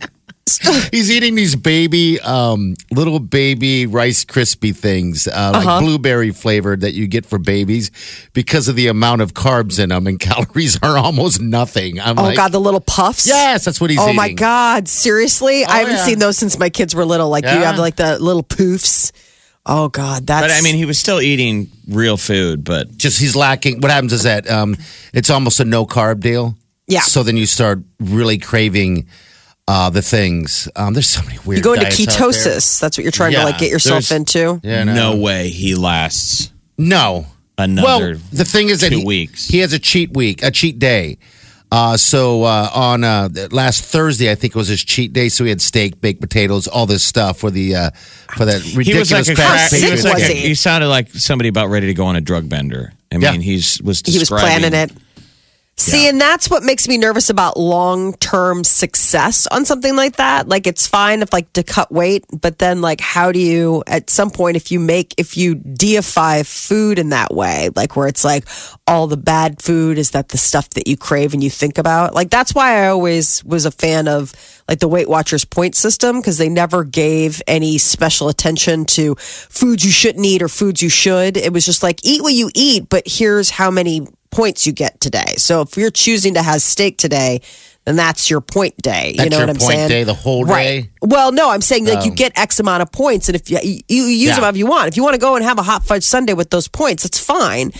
He's 0.91 1.09
eating 1.09 1.35
these 1.35 1.55
baby, 1.55 2.19
um, 2.19 2.75
little 2.91 3.19
baby 3.19 3.85
Rice 3.85 4.25
crispy 4.25 4.73
things, 4.73 5.25
uh, 5.27 5.51
like 5.53 5.65
Uh-huh. 5.65 5.79
blueberry 5.79 6.31
flavored 6.31 6.81
that 6.81 6.93
you 6.93 7.07
get 7.07 7.25
for 7.25 7.39
babies 7.39 7.91
because 8.33 8.67
of 8.67 8.75
the 8.75 8.87
amount 8.87 9.21
of 9.21 9.33
carbs 9.33 9.81
in 9.81 9.89
them 9.89 10.05
and 10.05 10.19
calories 10.19 10.77
are 10.83 10.97
almost 10.97 11.41
nothing. 11.41 11.99
I'm 12.01 12.19
oh 12.19 12.23
like, 12.23 12.35
God, 12.35 12.51
the 12.51 12.59
little 12.59 12.81
puffs. 12.81 13.25
Yes, 13.25 13.63
that's 13.63 13.79
what 13.79 13.89
he's 13.89 13.99
Oh 13.99 14.03
eating. 14.07 14.15
my 14.17 14.33
God! 14.33 14.89
Seriously, 14.89 15.63
I 15.65 15.77
haven't 15.79 15.95
yeah. 15.95 16.05
seen 16.05 16.19
those 16.19 16.37
since 16.37 16.59
my 16.59 16.69
kids 16.69 16.93
were 16.93 17.05
little. 17.05 17.29
Like 17.29 17.45
you 17.45 17.49
have 17.49 17.77
like 17.79 17.95
the 17.95 18.19
little 18.19 18.43
poofs. 18.43 19.11
Oh 19.65 19.87
God, 19.87 20.27
that's. 20.27 20.43
But 20.45 20.51
I 20.51 20.59
mean, 20.61 20.75
he 20.75 20.83
was 20.85 20.99
still 20.99 21.21
eating 21.21 21.71
real 21.87 22.17
food, 22.17 22.65
but 22.65 22.97
Just 22.97 23.17
he's 23.19 23.35
lacking. 23.35 23.79
What 23.79 23.91
happens 23.91 24.11
is 24.11 24.23
that 24.23 24.49
um, 24.49 24.75
it's 25.13 25.29
almost 25.29 25.61
a 25.61 25.65
no 25.65 25.85
carb 25.85 26.19
deal. 26.19 26.57
Yeah. 26.87 27.01
So 27.01 27.23
then 27.23 27.37
you 27.37 27.45
start 27.45 27.79
really 27.99 28.37
craving 28.37 29.07
uh, 29.67 29.89
the 29.89 30.01
things. 30.01 30.67
Um, 30.75 30.93
there's 30.93 31.07
so 31.07 31.21
many 31.23 31.39
weird. 31.45 31.57
you 31.59 31.63
go 31.63 31.73
into 31.73 31.85
diets 31.85 32.01
out 32.01 32.19
there. 32.19 32.29
ketosis. 32.29 32.79
That's 32.81 32.97
what 32.97 33.03
you're 33.03 33.11
trying 33.11 33.31
to 33.33 33.43
like 33.43 33.57
get 33.57 33.69
yourself 33.71 34.07
there's- 34.07 34.11
into. 34.11 34.59
Yeah, 34.63 34.83
no 34.83 35.15
way 35.15 35.49
he 35.49 35.75
lasts 35.75 36.51
No. 36.77 37.27
another. 37.57 37.85
well, 38.15 38.19
the 38.33 38.43
thing 38.45 38.69
is 38.69 38.81
that 38.81 38.89
two 38.89 38.99
he, 38.99 39.05
weeks. 39.05 39.47
he 39.47 39.59
has 39.59 39.71
a 39.73 39.79
cheat 39.79 40.13
week, 40.15 40.43
a 40.43 40.51
cheat 40.51 40.79
day. 40.79 41.17
Uh, 41.71 41.97
so 41.97 42.43
uh, 42.43 42.69
on 42.71 43.03
uh, 43.03 43.29
last 43.51 43.83
Thursday, 43.85 44.29
I 44.29 44.35
think 44.35 44.53
it 44.55 44.57
was 44.57 44.67
his 44.67 44.83
cheat 44.83 45.11
day. 45.11 45.27
So 45.29 45.43
he 45.43 45.49
had 45.49 45.59
steak, 45.61 45.99
baked 46.01 46.21
potatoes, 46.21 46.67
all 46.67 46.85
this 46.85 47.03
stuff 47.03 47.39
for 47.39 47.49
the 47.49 47.75
uh, 47.75 47.89
for 48.37 48.45
that 48.45 48.61
he 48.61 48.77
ridiculous. 48.77 49.11
was 49.11 49.27
like 49.29 49.37
a 49.37 49.41
fat 49.41 49.69
crack, 49.69 49.81
he, 49.81 49.89
was 49.89 50.03
like 50.03 50.13
was 50.15 50.23
a, 50.29 50.33
he? 50.33 50.47
he 50.49 50.55
sounded 50.55 50.87
like 50.89 51.09
somebody 51.09 51.49
about 51.49 51.69
ready 51.69 51.87
to 51.87 51.93
go 51.95 52.05
on 52.05 52.15
a 52.15 52.21
drug 52.21 52.47
bender. 52.47 52.93
I 53.11 53.17
Yeah. 53.17 53.31
mean, 53.31 53.41
he's 53.41 53.81
was 53.81 54.01
He 54.05 54.11
was 54.11 54.19
describing- 54.29 54.69
planning 54.69 54.73
it. 54.73 54.91
See, 55.75 56.07
and 56.07 56.21
that's 56.21 56.49
what 56.49 56.63
makes 56.63 56.87
me 56.87 56.97
nervous 56.97 57.29
about 57.29 57.57
long 57.57 58.13
term 58.13 58.63
success 58.63 59.47
on 59.47 59.65
something 59.65 59.95
like 59.95 60.17
that. 60.17 60.47
Like, 60.47 60.67
it's 60.67 60.87
fine 60.87 61.21
if, 61.21 61.33
like, 61.33 61.51
to 61.53 61.63
cut 61.63 61.91
weight, 61.91 62.25
but 62.31 62.59
then, 62.59 62.81
like, 62.81 63.01
how 63.01 63.31
do 63.31 63.39
you, 63.39 63.83
at 63.87 64.09
some 64.09 64.29
point, 64.29 64.55
if 64.55 64.71
you 64.71 64.79
make, 64.79 65.15
if 65.17 65.35
you 65.35 65.55
deify 65.55 66.43
food 66.43 66.99
in 66.99 67.09
that 67.09 67.33
way, 67.33 67.69
like, 67.75 67.95
where 67.95 68.07
it's 68.07 68.23
like 68.23 68.47
all 68.87 69.07
the 69.07 69.17
bad 69.17 69.61
food 69.61 69.97
is 69.97 70.11
that 70.11 70.29
the 70.29 70.37
stuff 70.37 70.69
that 70.71 70.87
you 70.87 70.95
crave 70.95 71.33
and 71.33 71.43
you 71.43 71.49
think 71.49 71.77
about? 71.77 72.13
Like, 72.13 72.29
that's 72.29 72.53
why 72.53 72.83
I 72.83 72.87
always 72.89 73.43
was 73.43 73.65
a 73.65 73.71
fan 73.71 74.07
of, 74.07 74.33
like, 74.69 74.79
the 74.79 74.87
Weight 74.87 75.09
Watchers 75.09 75.43
point 75.43 75.75
system, 75.75 76.21
because 76.21 76.37
they 76.37 76.49
never 76.49 76.83
gave 76.83 77.41
any 77.47 77.77
special 77.79 78.29
attention 78.29 78.85
to 78.85 79.15
foods 79.15 79.83
you 79.83 79.91
shouldn't 79.91 80.25
eat 80.25 80.41
or 80.43 80.49
foods 80.49 80.81
you 80.81 80.89
should. 80.89 81.35
It 81.35 81.51
was 81.51 81.65
just 81.65 81.81
like, 81.83 81.99
eat 82.05 82.21
what 82.21 82.33
you 82.33 82.51
eat, 82.53 82.89
but 82.89 83.03
here's 83.05 83.49
how 83.49 83.71
many 83.71 84.07
points 84.33 84.65
you 84.67 84.73
get 84.73 84.99
today. 84.99 85.35
So 85.37 85.61
if 85.61 85.77
you're 85.77 85.91
choosing 85.91 86.33
to 86.33 86.41
have 86.43 86.61
steak 86.61 86.97
today, 86.97 87.41
then 87.85 87.95
that's 87.95 88.29
your 88.29 88.39
point 88.41 88.75
day. 88.77 89.11
you 89.11 89.17
That's 89.17 89.31
know 89.31 89.39
what 89.41 89.49
I'm 89.49 89.55
point 89.57 89.69
saying? 89.77 89.89
day, 89.89 90.03
the 90.03 90.13
whole 90.13 90.45
Right. 90.45 90.83
day? 90.83 90.89
Well, 91.01 91.31
no, 91.31 91.49
I'm 91.51 91.61
saying 91.61 91.85
like 91.85 92.05
you 92.05 92.11
Oh. 92.11 92.15
get 92.15 92.31
X 92.37 92.59
amount 92.59 92.81
of 92.81 92.91
points, 92.91 93.27
and 93.29 93.35
if 93.35 93.49
you, 93.51 93.59
you, 93.61 93.81
you 93.89 94.03
use 94.05 94.21
Yeah. 94.21 94.35
them 94.35 94.43
however 94.43 94.57
you 94.57 94.65
want. 94.67 94.87
If 94.87 94.95
you 94.97 95.03
want 95.03 95.15
to 95.15 95.19
go 95.19 95.35
and 95.35 95.43
have 95.43 95.59
a 95.59 95.63
hot 95.63 95.85
fudge 95.85 96.03
sundae 96.03 96.33
with 96.33 96.49
those 96.49 96.67
points, 96.67 97.03
it's 97.05 97.19
fine. 97.19 97.71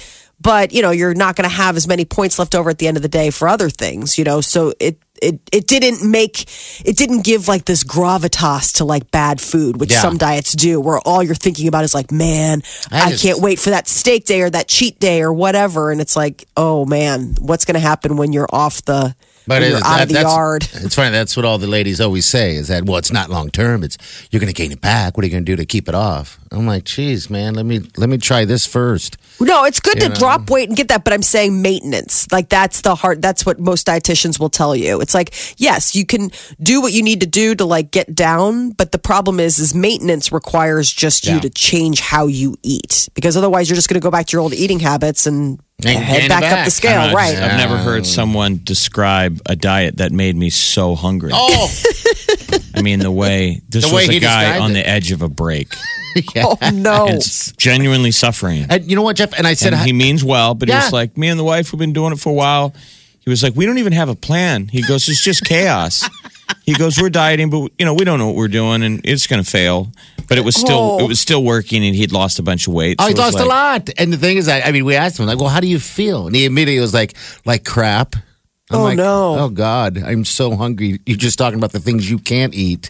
But 0.41 0.73
you 0.73 0.81
know 0.81 0.91
you're 0.91 1.13
not 1.13 1.37
going 1.37 1.49
to 1.49 1.55
have 1.55 1.77
as 1.77 1.87
many 1.87 2.03
points 2.03 2.37
left 2.37 2.53
over 2.53 2.69
at 2.69 2.77
the 2.79 2.87
end 2.87 2.97
of 2.97 3.03
the 3.03 3.07
day 3.09 3.29
for 3.29 3.47
other 3.47 3.69
things. 3.69 4.17
You 4.17 4.25
know, 4.25 4.41
so 4.41 4.73
it 4.79 4.97
it 5.21 5.39
it 5.51 5.67
didn't 5.67 6.09
make 6.09 6.41
it 6.85 6.97
didn't 6.97 7.23
give 7.23 7.47
like 7.47 7.65
this 7.65 7.83
gravitas 7.83 8.73
to 8.77 8.85
like 8.85 9.09
bad 9.11 9.39
food, 9.39 9.79
which 9.79 9.91
Yeah. 9.91 10.01
some 10.01 10.17
diets 10.17 10.53
do, 10.53 10.79
where 10.81 10.99
all 10.99 11.21
you're 11.23 11.35
thinking 11.35 11.67
about 11.67 11.83
is 11.83 11.93
like, 11.93 12.11
man, 12.11 12.61
I 12.91 13.01
I, 13.01 13.09
just- 13.11 13.23
can't 13.23 13.39
wait 13.39 13.59
for 13.59 13.69
that 13.69 13.87
steak 13.87 14.25
day 14.25 14.41
or 14.41 14.49
that 14.49 14.67
cheat 14.67 14.99
day 14.99 15.21
or 15.21 15.31
whatever. 15.31 15.91
And 15.91 16.01
it's 16.01 16.15
like, 16.15 16.45
oh 16.57 16.85
man, 16.85 17.35
what's 17.39 17.63
going 17.65 17.75
to 17.75 17.79
happen 17.79 18.17
when 18.17 18.33
you're 18.33 18.49
off 18.51 18.83
the 18.85 19.15
when 19.45 19.63
it 19.63 19.73
out 19.73 19.81
that- 19.83 20.01
of 20.03 20.07
the 20.09 20.13
that's- 20.15 20.33
yard? 20.33 20.67
It's 20.83 20.95
funny. 20.95 21.11
That's 21.11 21.35
what 21.37 21.45
all 21.45 21.57
the 21.57 21.67
ladies 21.67 22.01
always 22.01 22.25
say 22.25 22.55
is 22.55 22.67
that, 22.67 22.85
well, 22.85 22.97
it's 22.97 23.11
not 23.11 23.29
long 23.29 23.49
term. 23.49 23.83
It's 23.83 23.97
you're 24.31 24.39
going 24.41 24.53
to 24.53 24.57
gain 24.61 24.71
it 24.71 24.81
back. 24.81 25.15
What 25.17 25.23
are 25.23 25.27
you 25.27 25.31
going 25.31 25.45
to 25.45 25.51
do 25.51 25.55
to 25.55 25.65
keep 25.65 25.87
it 25.87 25.95
off? 25.95 26.39
I'm 26.51 26.67
like, 26.67 26.83
geez, 26.83 27.29
man, 27.29 27.53
let 27.55 27.65
me 27.65 27.81
let 27.97 28.09
me 28.09 28.17
try 28.17 28.45
this 28.45 28.67
first. 28.67 29.17
No, 29.39 29.63
it's 29.65 29.79
good 29.79 29.95
You 29.95 30.01
to 30.01 30.09
know? 30.09 30.15
drop 30.15 30.49
weight 30.51 30.67
and 30.69 30.77
get 30.77 30.89
that, 30.89 31.03
but 31.03 31.11
I'm 31.13 31.23
saying 31.23 31.61
maintenance. 31.61 32.31
Like 32.31 32.49
that's 32.49 32.81
the 32.81 32.93
hard 32.93 33.21
that's 33.21 33.45
what 33.45 33.59
most 33.59 33.87
dietitians 33.87 34.39
will 34.39 34.49
tell 34.51 34.75
you. 34.75 35.01
It's 35.01 35.13
like, 35.15 35.33
yes, 35.59 35.95
you 35.95 36.05
can 36.05 36.29
do 36.61 36.81
what 36.81 36.93
you 36.93 37.01
need 37.01 37.21
to 37.21 37.25
do 37.27 37.55
to 37.55 37.65
like 37.65 37.89
get 37.91 38.13
down, 38.13 38.69
but 38.71 38.91
the 38.91 38.99
problem 38.99 39.39
is 39.39 39.57
is 39.57 39.73
maintenance 39.73 40.31
requires 40.31 40.91
just 40.93 41.25
you 41.25 41.39
to 41.39 41.49
change 41.49 42.01
how 42.01 42.27
you 42.27 42.55
eat. 42.61 43.09
Because 43.15 43.35
otherwise 43.35 43.67
you're 43.69 43.75
just 43.75 43.89
gonna 43.89 43.99
go 43.99 44.11
back 44.11 44.27
to 44.27 44.33
your 44.33 44.41
old 44.41 44.53
eating 44.53 44.79
habits 44.79 45.25
and, 45.25 45.59
And 45.85 45.97
head 45.99 46.15
gain 46.21 46.25
it 46.25 46.29
back, 46.29 46.59
up 46.59 46.65
the 46.65 46.71
scale. 46.71 47.01
I've- 47.01 47.15
right. 47.15 47.35
I've 47.37 47.57
never 47.57 47.77
heard 47.77 48.05
someone 48.05 48.61
describe 48.63 49.41
a 49.45 49.55
diet 49.55 49.97
that 49.97 50.11
made 50.11 50.35
me 50.35 50.49
so 50.49 50.95
hungry. 50.95 51.31
Oh, 51.33 51.69
I 52.75 52.81
mean, 52.81 52.99
the 52.99 53.11
way 53.11 53.61
this 53.67 53.89
The 53.89 53.93
way 53.95 54.07
was 54.07 54.15
a 54.15 54.19
guy 54.19 54.59
on 54.59 54.71
it. 54.71 54.75
the 54.75 54.87
edge 54.87 55.11
of 55.11 55.21
a 55.21 55.27
break, 55.29 55.73
Oh 56.37 56.57
no. 56.73 57.07
and 57.07 57.21
genuinely 57.57 58.11
suffering. 58.11 58.65
and 58.69 58.89
you 58.89 58.95
know 58.95 59.01
what, 59.01 59.17
Jeff? 59.17 59.33
And 59.37 59.45
I 59.45 59.55
said, 59.55 59.73
And 59.73 59.81
he 59.81 59.91
means 59.93 60.23
well, 60.23 60.53
but 60.53 60.69
he 60.69 60.75
was 60.75 60.93
like, 60.93 61.17
me 61.17 61.27
and 61.27 61.39
the 61.39 61.43
wife 61.43 61.73
we've 61.73 61.79
been 61.79 61.93
doing 61.93 62.13
it 62.13 62.19
for 62.19 62.29
a 62.29 62.33
while. 62.33 62.73
He 63.19 63.29
was 63.29 63.41
like, 63.41 63.55
we 63.55 63.65
don't 63.65 63.77
even 63.77 63.93
have 63.93 64.09
a 64.09 64.15
plan. 64.15 64.67
He 64.67 64.81
goes, 64.81 65.07
it's 65.07 65.23
just 65.23 65.43
chaos. 65.45 66.07
He 66.63 66.73
goes, 66.73 66.99
we're 67.01 67.09
dieting, 67.09 67.49
but 67.49 67.71
you 67.77 67.85
know, 67.85 67.93
we 67.93 68.05
don't 68.05 68.19
know 68.19 68.27
what 68.27 68.35
we're 68.35 68.47
doing, 68.47 68.83
and 68.83 69.01
it's 69.03 69.27
going 69.27 69.43
to 69.43 69.49
fail. 69.49 69.91
But 70.29 70.37
it 70.37 70.45
was 70.45 70.55
still, 70.55 70.79
Oh. 70.79 70.99
it 71.03 71.07
was 71.07 71.19
still 71.19 71.43
working, 71.43 71.83
and 71.85 71.93
he'd 71.93 72.11
lost 72.13 72.39
a 72.39 72.43
bunch 72.43 72.67
of 72.67 72.73
weight. 72.73 72.95
Oh, 72.99 73.03
So 73.03 73.07
he 73.07 73.11
it 73.13 73.17
was 73.17 73.33
lost 73.33 73.43
a 73.45 73.47
lot. 73.47 73.89
And 73.97 74.13
the 74.13 74.17
thing 74.17 74.37
is, 74.37 74.47
I, 74.47 74.61
I 74.61 74.71
mean, 74.71 74.85
we 74.85 74.95
asked 74.95 75.19
him, 75.19 75.25
like, 75.25 75.39
well, 75.39 75.49
how 75.49 75.59
do 75.59 75.67
you 75.67 75.79
feel? 75.79 76.27
And 76.27 76.35
he 76.35 76.45
immediately 76.45 76.79
was 76.79 76.93
like, 76.93 77.15
like 77.45 77.65
crap. 77.65 78.15
I'm 78.71 78.79
Oh, 78.79 78.83
like, 78.83 78.97
no. 78.97 79.37
Oh, 79.39 79.49
God. 79.49 79.97
I'm 80.01 80.23
so 80.23 80.55
hungry. 80.55 80.99
You're 81.05 81.17
just 81.17 81.37
talking 81.37 81.59
about 81.59 81.73
the 81.73 81.81
things 81.81 82.09
you 82.09 82.17
can't 82.17 82.55
eat. 82.55 82.89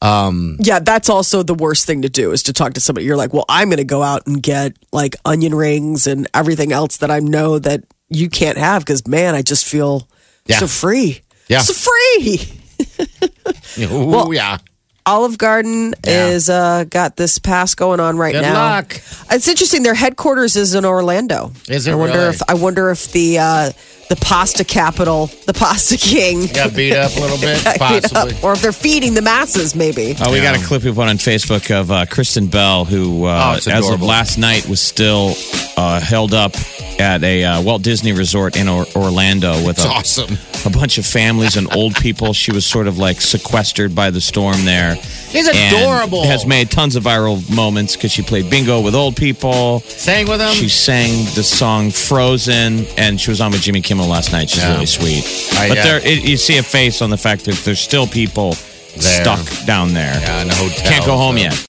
Um, 0.00 0.56
yeah, 0.60 0.78
that's 0.80 1.08
also 1.08 1.42
the 1.42 1.54
worst 1.54 1.86
thing 1.86 2.02
to 2.02 2.08
do 2.08 2.30
is 2.32 2.42
to 2.44 2.52
talk 2.52 2.74
to 2.74 2.80
somebody. 2.80 3.06
You're 3.06 3.16
like, 3.16 3.32
well, 3.32 3.46
I'm 3.48 3.68
going 3.68 3.78
to 3.78 3.84
go 3.84 4.02
out 4.02 4.26
and 4.26 4.42
get 4.42 4.76
like 4.92 5.16
onion 5.24 5.54
rings 5.54 6.06
and 6.06 6.28
everything 6.34 6.72
else 6.72 6.98
that 6.98 7.10
I 7.10 7.20
know 7.20 7.58
that 7.58 7.82
you 8.10 8.28
can't 8.28 8.58
have 8.58 8.82
because, 8.82 9.06
man, 9.08 9.34
I 9.34 9.42
just 9.42 9.64
feel 9.66 10.06
Yeah. 10.46 10.58
so 10.58 10.66
free. 10.68 11.22
Yeah. 11.48 11.60
So 11.60 11.72
free. 11.72 12.60
Ooh, 13.80 14.06
Well- 14.06 14.34
yeah. 14.34 14.58
Olive 15.06 15.36
Garden 15.36 15.92
Yeah. 16.06 16.28
is 16.28 16.48
uh, 16.48 16.84
got 16.88 17.16
this 17.18 17.38
pass 17.38 17.74
going 17.74 18.00
on 18.00 18.16
right 18.16 18.32
Good 18.32 18.40
now. 18.40 18.54
luck. 18.54 18.98
It's 19.30 19.46
interesting. 19.48 19.82
Their 19.82 19.92
headquarters 19.92 20.56
is 20.56 20.74
in 20.74 20.86
Orlando. 20.86 21.52
Is 21.68 21.86
it 21.86 21.92
I 21.92 21.94
wonder 21.94 22.16
really? 22.20 22.30
if 22.30 22.42
I 22.48 22.54
wonder 22.54 22.88
if 22.90 23.12
the 23.12 23.38
uh, 23.38 23.70
the 24.08 24.16
pasta 24.16 24.64
capital, 24.64 25.26
the 25.44 25.52
pasta 25.52 25.98
king, 25.98 26.46
Got 26.46 26.74
beat 26.74 26.94
up 26.96 27.14
a 27.18 27.20
little 27.20 27.36
bit, 27.36 27.62
got 27.78 27.78
beat 27.80 28.04
up, 28.06 28.12
possibly. 28.12 28.42
or 28.42 28.54
if 28.54 28.62
they're 28.62 28.72
feeding 28.72 29.12
the 29.12 29.20
masses, 29.20 29.74
maybe. 29.74 30.16
Oh, 30.22 30.32
we 30.32 30.40
got 30.40 30.58
a 30.58 30.64
clip 30.64 30.84
we 30.84 30.90
put 30.94 31.06
on 31.06 31.18
Facebook 31.18 31.70
of 31.70 31.90
uh, 31.90 32.06
Kristen 32.06 32.46
Bell, 32.46 32.86
who, 32.86 33.26
uh, 33.26 33.58
Oh, 33.62 33.70
as 33.70 33.90
of 33.90 34.00
last 34.00 34.38
night, 34.38 34.66
was 34.70 34.80
still 34.80 35.34
uh, 35.76 36.00
held 36.00 36.32
up 36.32 36.54
at 37.00 37.22
a 37.24 37.44
uh, 37.44 37.62
Walt 37.62 37.82
Disney 37.82 38.12
Resort 38.12 38.56
in 38.56 38.68
or- 38.68 38.86
Orlando 38.94 39.64
with 39.64 39.78
a, 39.84 39.88
awesome. 39.88 40.36
a 40.64 40.70
bunch 40.70 40.98
of 40.98 41.06
families 41.06 41.56
and 41.56 41.72
old 41.74 41.94
people. 41.96 42.32
She 42.32 42.52
was 42.52 42.64
sort 42.66 42.86
of 42.86 42.98
like 42.98 43.20
sequestered 43.20 43.94
by 43.94 44.10
the 44.10 44.20
storm 44.20 44.64
there. 44.64 44.96
She's 44.96 45.48
adorable. 45.48 46.24
has 46.26 46.46
made 46.46 46.70
tons 46.70 46.94
of 46.96 47.02
viral 47.04 47.42
moments 47.54 47.96
because 47.96 48.12
she 48.12 48.22
played 48.22 48.48
bingo 48.50 48.80
with 48.80 48.94
old 48.94 49.16
people. 49.16 49.80
Sang 49.80 50.28
with 50.28 50.40
him. 50.40 50.52
She 50.52 50.68
sang 50.68 51.24
the 51.34 51.42
song 51.42 51.90
"Frozen," 51.90 52.86
and 52.96 53.20
she 53.20 53.30
was 53.30 53.40
on 53.40 53.50
with 53.50 53.60
Jimmy 53.60 53.80
Kimmel 53.80 54.06
last 54.06 54.30
night. 54.32 54.48
She's 54.50 54.62
Yeah. 54.62 54.74
really 54.74 54.86
sweet. 54.86 55.24
I, 55.58 55.68
but 55.68 55.78
uh, 55.78 55.82
there, 55.82 56.00
it, 56.06 56.24
you 56.24 56.36
see 56.36 56.58
a 56.58 56.62
face 56.62 57.02
on 57.02 57.10
the 57.10 57.16
fact 57.18 57.44
that 57.46 57.56
there's 57.64 57.80
still 57.80 58.06
people 58.06 58.54
There. 58.96 59.22
stuck 59.24 59.66
down 59.66 59.92
there. 59.94 60.14
yeah, 60.20 60.42
in 60.42 60.50
a 60.50 60.54
hotel. 60.54 60.84
Can't 60.90 61.04
go 61.06 61.16
home 61.16 61.36
so- 61.36 61.42
yet. 61.42 61.66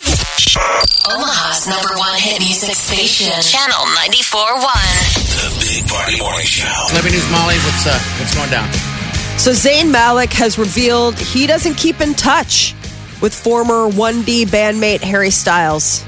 Omaha's 1.07 1.67
number 1.67 1.97
one 1.97 2.17
hit 2.17 2.39
music 2.39 2.75
station. 2.75 3.27
Channel 3.41 3.85
94.1. 4.09 4.61
The 5.35 5.65
Big 5.65 5.87
Party 5.87 6.17
Morning 6.19 6.45
Show. 6.45 6.65
Celebrity 6.87 7.17
News, 7.17 7.29
Molly. 7.31 7.55
What's 7.57 7.85
uh, 7.85 7.99
what's 8.19 8.33
going 8.35 8.49
down? 8.49 8.71
So 9.37 9.51
Zayn 9.51 9.91
Malik 9.91 10.31
has 10.33 10.57
revealed 10.57 11.15
he 11.19 11.45
doesn't 11.45 11.75
keep 11.75 12.01
in 12.01 12.13
touch 12.15 12.73
with 13.21 13.33
former 13.33 13.89
1D 13.89 14.45
bandmate 14.47 15.01
Harry 15.01 15.29
Styles. 15.29 16.03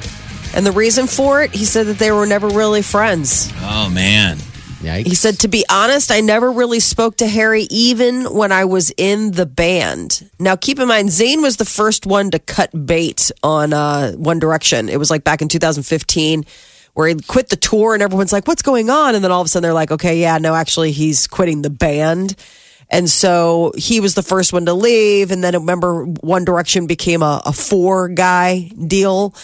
And 0.55 0.65
the 0.65 0.71
reason 0.71 1.07
for 1.07 1.43
it, 1.43 1.51
he 1.53 1.65
said 1.65 1.87
that 1.87 1.97
they 1.99 2.11
were 2.11 2.25
never 2.25 2.47
really 2.47 2.81
friends. 2.81 3.51
Oh 3.61 3.89
man. 3.89 4.37
Yikes. 4.79 5.07
He 5.07 5.15
said, 5.15 5.39
to 5.39 5.47
be 5.47 5.65
honest, 5.69 6.11
I 6.11 6.21
never 6.21 6.51
really 6.51 6.79
spoke 6.79 7.17
to 7.17 7.27
Harry 7.27 7.63
even 7.69 8.25
when 8.25 8.51
I 8.51 8.65
was 8.65 8.91
in 8.95 9.31
the 9.31 9.45
band. 9.45 10.29
Now, 10.39 10.55
keep 10.55 10.79
in 10.79 10.87
mind, 10.87 11.09
Zayn 11.09 11.41
was 11.41 11.57
the 11.57 11.65
first 11.65 12.05
one 12.05 12.31
to 12.31 12.39
cut 12.39 12.85
bait 12.85 13.31
on 13.41 13.73
uh, 13.73 14.11
One 14.13 14.39
Direction. 14.39 14.89
It 14.89 14.97
was 14.97 15.09
like 15.09 15.23
back 15.23 15.41
in 15.41 15.47
2015 15.47 16.45
where 16.93 17.07
he 17.07 17.15
quit 17.15 17.49
the 17.49 17.55
tour 17.55 17.93
and 17.93 18.01
everyone's 18.01 18.33
like, 18.33 18.47
what's 18.47 18.61
going 18.61 18.89
on? 18.89 19.15
And 19.15 19.23
then 19.23 19.31
all 19.31 19.41
of 19.41 19.45
a 19.45 19.49
sudden 19.49 19.63
they're 19.63 19.73
like, 19.73 19.91
okay, 19.91 20.19
yeah, 20.19 20.37
no, 20.37 20.55
actually, 20.55 20.91
he's 20.91 21.27
quitting 21.27 21.61
the 21.61 21.69
band. 21.69 22.35
And 22.89 23.09
so 23.09 23.73
he 23.77 23.99
was 23.99 24.15
the 24.15 24.23
first 24.23 24.53
one 24.53 24.65
to 24.65 24.73
leave. 24.73 25.31
And 25.31 25.43
then 25.43 25.53
remember, 25.53 26.05
One 26.05 26.45
Direction 26.45 26.87
became 26.87 27.21
a, 27.21 27.41
a 27.45 27.53
four 27.53 28.09
guy 28.09 28.71
deal. 28.87 29.35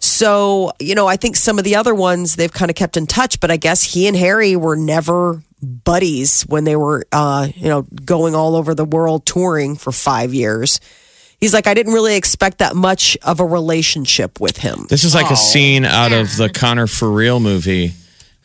So, 0.00 0.72
you 0.80 0.94
know, 0.94 1.06
I 1.06 1.16
think 1.16 1.36
some 1.36 1.58
of 1.58 1.64
the 1.64 1.76
other 1.76 1.94
ones 1.94 2.36
they've 2.36 2.52
kind 2.52 2.70
of 2.70 2.74
kept 2.74 2.96
in 2.96 3.06
touch, 3.06 3.38
but 3.38 3.50
I 3.50 3.56
guess 3.58 3.82
he 3.82 4.06
and 4.06 4.16
Harry 4.16 4.56
were 4.56 4.76
never 4.76 5.42
buddies 5.62 6.42
when 6.42 6.64
they 6.64 6.74
were, 6.74 7.04
uh, 7.12 7.48
you 7.54 7.68
know, 7.68 7.82
going 7.82 8.34
all 8.34 8.56
over 8.56 8.74
the 8.74 8.84
world 8.86 9.26
touring 9.26 9.76
for 9.76 9.92
five 9.92 10.32
years. 10.32 10.80
He's 11.38 11.52
like, 11.54 11.66
I 11.66 11.74
didn't 11.74 11.92
really 11.92 12.16
expect 12.16 12.58
that 12.58 12.74
much 12.74 13.16
of 13.22 13.40
a 13.40 13.44
relationship 13.44 14.40
with 14.40 14.56
him. 14.58 14.86
This 14.88 15.04
is 15.04 15.14
like 15.14 15.30
a 15.30 15.36
scene 15.36 15.84
out 15.84 16.12
of 16.12 16.34
the 16.36 16.48
Connor 16.48 16.86
for 16.86 17.10
Real 17.10 17.40
movie. 17.40 17.92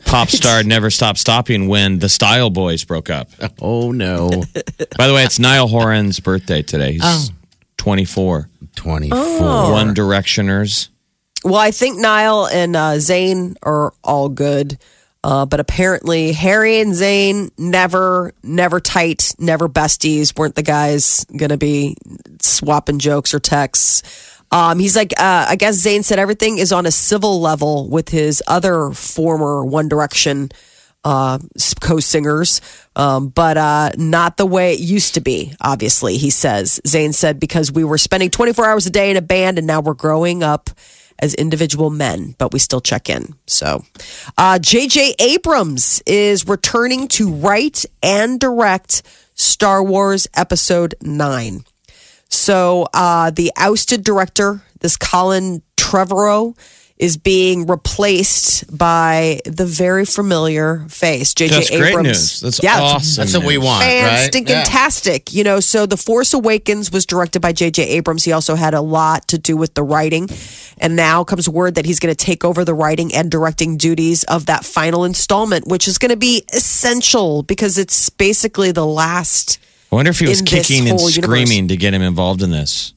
Pop 0.04 0.28
star 0.30 0.62
never 0.62 0.90
stopped 0.90 1.18
stopping 1.18 1.68
when 1.68 1.98
the 1.98 2.08
Style 2.08 2.50
Boyz 2.50 2.86
broke 2.86 3.08
up. 3.10 3.30
Oh 3.60 3.92
no. 3.92 4.28
By 4.98 5.08
the 5.08 5.14
way, 5.14 5.24
it's 5.24 5.38
Niall 5.38 5.68
Horan's 5.68 6.20
birthday 6.20 6.60
today. 6.62 6.92
He's 6.92 7.02
Oh. 7.02 7.28
24. 7.78 8.48
24. 8.76 9.70
One 9.72 9.94
Directioners. 9.94 10.88
Well, 11.46 11.54
I 11.54 11.70
think 11.70 11.96
Niall 11.96 12.48
and 12.48 12.74
uh, 12.74 12.94
Zayn 12.94 13.54
are 13.62 13.94
all 14.02 14.28
good. 14.28 14.78
Uh, 15.22 15.46
but 15.46 15.60
apparently, 15.60 16.32
Harry 16.32 16.80
and 16.80 16.92
Zayn 16.92 17.52
never, 17.56 18.34
never 18.42 18.80
tight, 18.80 19.32
never 19.38 19.68
besties. 19.68 20.36
weren't 20.36 20.56
the 20.56 20.64
guys 20.64 21.24
going 21.26 21.50
to 21.50 21.56
be 21.56 21.96
swapping 22.40 22.98
jokes 22.98 23.32
or 23.32 23.38
texts. 23.38 24.42
Um, 24.50 24.80
he's 24.80 24.96
like, 24.96 25.12
uh, 25.12 25.46
I 25.48 25.54
guess 25.54 25.80
Zayn 25.80 26.02
said 26.02 26.18
everything 26.18 26.58
is 26.58 26.72
on 26.72 26.84
a 26.84 26.90
civil 26.90 27.40
level 27.40 27.88
with 27.88 28.08
his 28.08 28.42
other 28.48 28.90
former 28.90 29.64
One 29.64 29.88
Direction 29.88 30.50
uh, 31.04 31.38
co-singers, 31.80 32.60
um, 32.96 33.28
but 33.28 33.56
uh, 33.56 33.92
not 33.96 34.36
the 34.36 34.46
way 34.46 34.74
it 34.74 34.80
used 34.80 35.14
to 35.14 35.20
be. 35.20 35.54
Obviously, 35.60 36.16
he 36.16 36.30
says. 36.30 36.80
Zayn 36.84 37.14
said 37.14 37.38
because 37.38 37.70
we 37.70 37.84
were 37.84 37.98
spending 37.98 38.30
24 38.30 38.66
hours 38.66 38.86
a 38.86 38.90
day 38.90 39.12
in 39.12 39.16
a 39.16 39.22
band, 39.22 39.58
and 39.58 39.66
now 39.68 39.80
we're 39.80 39.94
growing 39.94 40.42
up 40.42 40.70
as 41.18 41.34
individual 41.34 41.90
men, 41.90 42.34
but 42.38 42.52
we 42.52 42.58
still 42.58 42.80
check 42.80 43.08
in. 43.08 43.34
So, 43.46 43.84
uh, 44.36 44.58
J.J. 44.58 45.14
Abrams 45.18 46.02
is 46.06 46.46
returning 46.46 47.08
to 47.08 47.32
write 47.32 47.84
and 48.02 48.38
direct 48.38 49.02
Star 49.34 49.82
Wars 49.82 50.26
Episode 50.34 50.94
Nine. 51.02 51.64
So 52.28 52.88
uh, 52.92 53.30
the 53.30 53.52
ousted 53.56 54.04
director, 54.04 54.62
this 54.80 54.96
Colin 54.96 55.62
Trevorrow, 55.76 56.56
is 56.98 57.18
being 57.18 57.66
replaced 57.66 58.64
by 58.76 59.38
the 59.44 59.66
very 59.66 60.06
familiar 60.06 60.86
face, 60.88 61.34
J.J. 61.34 61.54
That's 61.54 61.70
Abrams. 61.70 61.92
great 61.92 62.02
news. 62.04 62.40
That's 62.40 62.62
yeah, 62.62 62.80
awesome. 62.80 63.22
That's 63.22 63.36
what 63.36 63.46
we 63.46 63.58
want, 63.58 63.82
fan 63.84 64.04
right? 64.04 64.26
stinking 64.28 64.56
Yeah. 64.56 64.64
tastic. 64.64 65.34
You 65.34 65.44
know, 65.44 65.60
so 65.60 65.84
The 65.84 65.98
Force 65.98 66.32
Awakens 66.32 66.90
was 66.90 67.04
directed 67.04 67.40
by 67.40 67.52
J.J. 67.52 67.82
Abrams. 67.82 68.24
He 68.24 68.32
also 68.32 68.54
had 68.54 68.72
a 68.72 68.80
lot 68.80 69.28
to 69.28 69.38
do 69.38 69.58
with 69.58 69.74
the 69.74 69.82
writing. 69.82 70.28
And 70.78 70.96
now 70.96 71.22
comes 71.24 71.48
word 71.48 71.74
that 71.74 71.84
he's 71.84 72.00
going 72.00 72.14
to 72.14 72.24
take 72.24 72.44
over 72.44 72.64
the 72.64 72.74
writing 72.74 73.14
and 73.14 73.30
directing 73.30 73.76
duties 73.76 74.24
of 74.24 74.46
that 74.46 74.64
final 74.64 75.04
installment, 75.04 75.66
which 75.66 75.88
is 75.88 75.98
going 75.98 76.10
to 76.10 76.16
be 76.16 76.44
essential 76.52 77.42
because 77.42 77.78
it's 77.78 78.08
basically 78.08 78.72
the 78.72 78.86
last. 78.86 79.58
I 79.92 79.96
wonder 79.96 80.10
if 80.10 80.18
he 80.18 80.28
was 80.28 80.42
kicking 80.42 80.88
and 80.88 80.98
whole 80.98 81.10
universe. 81.10 81.24
screaming 81.24 81.68
to 81.68 81.76
get 81.76 81.94
him 81.94 82.02
involved 82.02 82.42
in 82.42 82.50
this. 82.50 82.94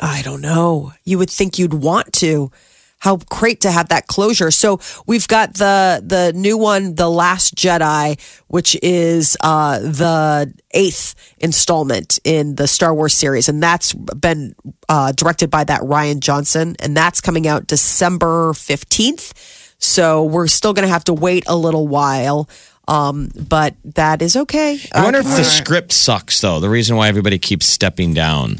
I 0.00 0.22
don't 0.22 0.40
know. 0.40 0.92
You 1.04 1.18
would 1.18 1.30
think 1.30 1.58
you'd 1.58 1.74
want 1.74 2.12
to. 2.14 2.50
How 3.00 3.16
great 3.16 3.62
to 3.62 3.70
have 3.70 3.88
that 3.88 4.06
closure. 4.06 4.50
So 4.50 4.78
we've 5.06 5.26
got 5.26 5.54
the 5.54 6.02
the 6.04 6.32
new 6.34 6.58
one, 6.58 6.94
The 6.94 7.08
Last 7.08 7.54
Jedi, 7.54 8.20
which 8.48 8.76
is 8.82 9.36
uh, 9.40 9.78
the 9.78 10.52
eighth 10.72 11.14
installment 11.38 12.18
in 12.24 12.56
the 12.56 12.68
Star 12.68 12.94
Wars 12.94 13.14
series, 13.14 13.48
and 13.48 13.62
that's 13.62 13.94
been 13.94 14.54
uh, 14.88 15.12
directed 15.12 15.50
by 15.50 15.64
that 15.64 15.80
Rian 15.80 16.20
Johnson, 16.20 16.76
and 16.78 16.94
that's 16.94 17.20
coming 17.22 17.48
out 17.48 17.66
December 17.66 18.52
fifteenth. 18.52 19.32
So 19.78 20.24
we're 20.24 20.46
still 20.46 20.74
going 20.74 20.86
to 20.86 20.92
have 20.92 21.04
to 21.04 21.14
wait 21.14 21.44
a 21.48 21.56
little 21.56 21.88
while, 21.88 22.50
um, 22.86 23.30
but 23.34 23.76
that 23.96 24.20
is 24.20 24.36
okay. 24.36 24.78
I 24.92 25.04
wonder 25.04 25.20
if 25.20 25.24
the 25.24 25.44
script 25.44 25.92
sucks, 25.92 26.42
though. 26.42 26.60
The 26.60 26.68
reason 26.68 26.96
why 26.96 27.08
everybody 27.08 27.38
keeps 27.38 27.64
stepping 27.64 28.12
down. 28.12 28.58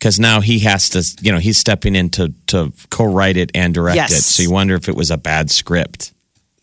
Because 0.00 0.18
now 0.18 0.40
he 0.40 0.60
has 0.60 0.88
to, 0.90 1.04
you 1.20 1.30
know, 1.30 1.36
he's 1.38 1.58
stepping 1.58 1.94
in 1.94 2.08
to, 2.10 2.32
to 2.46 2.72
co 2.88 3.04
write 3.04 3.36
it 3.36 3.50
and 3.54 3.74
direct 3.74 3.96
Yes. 3.96 4.12
it. 4.12 4.22
So 4.22 4.42
you 4.42 4.50
wonder 4.50 4.74
if 4.74 4.88
it 4.88 4.96
was 4.96 5.10
a 5.10 5.18
bad 5.18 5.50
script. 5.50 6.12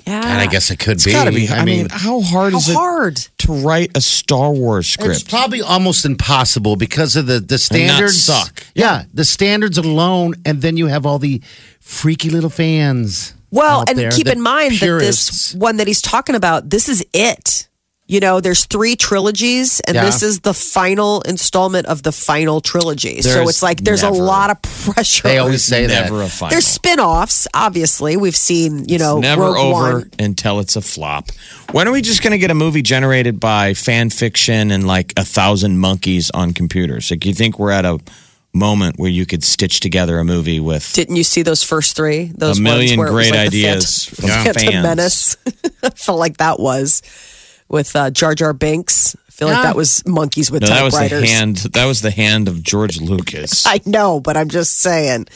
yeah, 0.08 0.22
And 0.28 0.42
I 0.42 0.48
guess 0.48 0.72
it 0.72 0.80
could 0.80 0.94
It's 0.94 1.06
be. 1.06 1.12
gotta 1.12 1.32
be. 1.32 1.48
I, 1.48 1.64
mean, 1.64 1.88
how 1.92 2.20
hard 2.22 2.54
how 2.54 2.58
is 2.60 2.68
it 2.70 2.74
hard. 2.76 3.18
to 3.38 3.52
write 3.54 3.92
a 3.96 4.02
Star 4.02 4.52
Wars 4.52 4.86
It's 4.88 4.94
script? 4.94 5.30
probably 5.30 5.62
almost 5.62 6.04
impossible 6.04 6.78
because 6.78 7.16
of 7.16 7.28
the 7.28 7.40
the 7.40 7.60
standards. 7.60 8.24
suck. 8.24 8.64
Yeah, 8.74 9.04
the 9.14 9.24
standards 9.24 9.78
alone, 9.78 10.34
and 10.44 10.62
then 10.64 10.76
you 10.76 10.88
have 10.88 11.06
all 11.06 11.20
the 11.20 11.40
freaky 11.80 12.32
little 12.32 12.50
fans. 12.50 13.36
Well, 13.52 13.82
out 13.82 13.90
and 13.90 14.00
there, 14.00 14.10
keep 14.12 14.26
the 14.26 14.32
in 14.34 14.42
mind 14.42 14.74
that 14.80 14.98
this 15.00 15.54
one 15.54 15.78
that 15.78 15.86
he's 15.88 16.02
talking 16.02 16.36
about, 16.36 16.70
this 16.72 16.90
is 16.90 17.06
it. 17.14 17.68
You 18.10 18.22
know, 18.22 18.40
there's 18.40 18.64
three 18.66 18.96
trilogies, 18.96 19.82
and 19.82 19.96
Yeah. 19.96 20.06
this 20.06 20.24
is 20.24 20.40
the 20.40 20.54
final 20.54 21.20
installment 21.24 21.88
of 21.88 22.04
the 22.04 22.14
final 22.14 22.62
trilogy. 22.62 23.22
so 23.22 23.50
it's 23.50 23.62
like 23.62 23.84
there's 23.84 24.02
never- 24.04 24.16
a 24.16 24.20
lot 24.20 24.50
of 24.50 24.62
pressure. 24.62 25.24
They 25.28 25.40
always 25.40 25.66
say 25.66 25.88
that. 25.88 26.04
Never 26.06 26.22
a 26.24 26.30
final. 26.30 26.52
There's 26.52 26.66
spin-offs, 26.68 27.48
obviously. 27.54 28.16
We've 28.16 28.36
seen, 28.38 28.86
you 28.88 28.98
know, 28.98 29.18
It's 29.18 29.24
never 29.24 29.42
Rogue 29.42 29.58
over 29.58 29.92
One. 30.00 30.12
until 30.20 30.62
it's 30.62 30.78
a 30.78 30.82
flop. 30.82 31.32
When 31.74 31.86
are 31.88 31.92
we 31.92 32.02
just 32.02 32.24
going 32.24 32.32
to 32.32 32.38
get 32.38 32.50
a 32.50 32.56
movie 32.56 32.82
generated 32.82 33.42
by 33.42 33.74
fan 33.74 34.10
fiction 34.10 34.72
and 34.72 34.88
like 34.88 35.12
a 35.18 35.26
thousand 35.26 35.78
monkeys 35.80 36.32
on 36.34 36.54
computers? 36.54 37.12
Like, 37.12 37.26
you 37.26 37.34
think 37.34 37.60
we're 37.60 37.72
at 37.72 37.84
a 37.84 38.00
moment 38.54 38.98
where 38.98 39.12
you 39.12 39.26
could 39.26 39.44
stitch 39.44 39.82
together 39.82 40.18
a 40.20 40.24
movie 40.24 40.62
with 40.62 40.94
Didn't 40.94 41.18
you 41.18 41.24
see 41.26 41.42
those 41.42 41.62
first 41.62 41.96
three? 41.98 42.32
Those 42.34 42.58
a 42.58 42.62
million 42.62 42.98
ones 42.98 42.98
where 42.98 43.08
it 43.10 43.14
was 43.14 43.30
great 43.32 43.38
like 43.38 43.52
the 43.52 43.68
ideas 43.68 44.06
Phantom, 44.16 44.44
from 44.46 44.54
Phantom 44.54 44.72
fans? 44.72 44.84
Menace. 44.84 45.38
I 45.84 45.90
felt 45.90 46.20
like 46.20 46.38
that 46.38 46.60
was 46.60 47.02
with 47.70 47.96
uh, 47.96 48.10
Jar 48.12 48.36
Jar 48.36 48.54
Binks. 48.54 49.16
I 49.28 49.32
feel 49.32 49.48
like 49.50 49.58
Ah. 49.58 49.64
that 49.64 49.76
was 49.76 50.06
monkeys 50.08 50.50
with 50.50 50.64
No, 50.64 50.70
that 50.70 50.84
was 50.84 50.94
the 50.94 51.00
typewriters. 51.02 51.32
hand. 51.32 51.58
That 51.74 51.86
was 51.86 52.02
the 52.02 52.12
hand 52.12 52.48
of 52.48 52.64
George 52.64 53.00
Lucas. 53.00 53.66
I 53.68 53.80
know, 53.86 54.20
but 54.20 54.36
I'm 54.38 54.50
just 54.50 54.80
saying. 54.80 55.28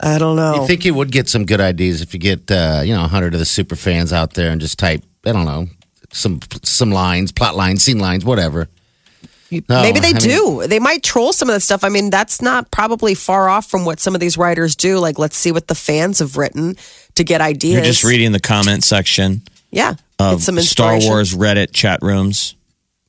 I 0.00 0.18
don't 0.18 0.34
know. 0.36 0.62
You 0.62 0.66
think 0.66 0.84
you 0.84 0.94
would 0.94 1.12
get 1.12 1.28
some 1.28 1.44
good 1.46 1.60
ideas 1.60 2.00
if 2.02 2.12
you 2.14 2.18
get 2.20 2.50
uh, 2.50 2.82
you 2.84 2.94
know 2.94 3.02
hundred 3.06 3.34
of 3.34 3.38
the 3.40 3.46
super 3.46 3.76
fans 3.76 4.12
out 4.12 4.34
there 4.34 4.50
and 4.50 4.60
just 4.60 4.78
type 4.78 5.02
I 5.24 5.32
don't 5.32 5.44
know 5.44 5.66
some 6.12 6.40
some 6.62 6.90
lines, 6.92 7.30
plot 7.32 7.56
lines, 7.56 7.82
scene 7.84 7.98
lines, 8.00 8.24
whatever. 8.24 8.68
No, 9.50 9.82
Maybe 9.82 10.00
they 10.00 10.08
I 10.08 10.12
mean- 10.14 10.22
do. 10.22 10.66
they 10.66 10.78
might 10.78 11.02
troll 11.02 11.32
some 11.34 11.50
of 11.50 11.54
that 11.54 11.60
stuff. 11.60 11.84
I 11.84 11.90
mean, 11.90 12.08
that's 12.08 12.40
not 12.40 12.70
probably 12.70 13.14
far 13.14 13.50
off 13.50 13.66
from 13.66 13.84
what 13.84 14.00
some 14.00 14.14
of 14.14 14.20
these 14.20 14.38
writers 14.38 14.74
do. 14.74 14.98
Like, 14.98 15.18
let's 15.18 15.36
see 15.36 15.52
what 15.52 15.68
the 15.68 15.74
fans 15.74 16.20
have 16.20 16.38
written 16.38 16.76
to 17.16 17.22
get 17.24 17.42
ideas. 17.42 17.74
You're 17.74 17.84
just 17.84 18.02
reading 18.02 18.32
the 18.32 18.40
comment 18.40 18.82
section 18.82 19.42
Yeah, 19.70 19.94
of 20.22 20.38
get 20.38 20.44
some 20.44 20.60
Star 20.60 20.94
inspiration. 20.94 21.10
Wars 21.12 21.34
Reddit 21.34 21.72
chat 21.72 22.00
rooms. 22.02 22.54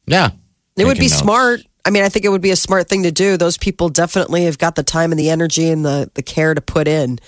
Yeah, 0.05 0.31
It 0.77 0.85
would 0.85 0.97
be 0.97 1.03
notes. 1.03 1.17
smart. 1.19 1.61
I 1.85 1.89
mean, 1.89 2.03
I 2.03 2.09
think 2.09 2.25
it 2.25 2.29
would 2.29 2.41
be 2.41 2.51
a 2.51 2.55
smart 2.55 2.87
thing 2.87 3.03
to 3.03 3.11
do. 3.11 3.37
Those 3.37 3.57
people 3.57 3.89
definitely 3.89 4.45
have 4.45 4.57
got 4.57 4.75
the 4.75 4.83
time 4.83 5.11
and 5.11 5.19
the 5.19 5.29
energy 5.29 5.69
and 5.69 5.83
the, 5.85 6.09
the 6.13 6.23
care 6.23 6.53
to 6.53 6.61
put 6.61 6.87
in. 6.87 7.19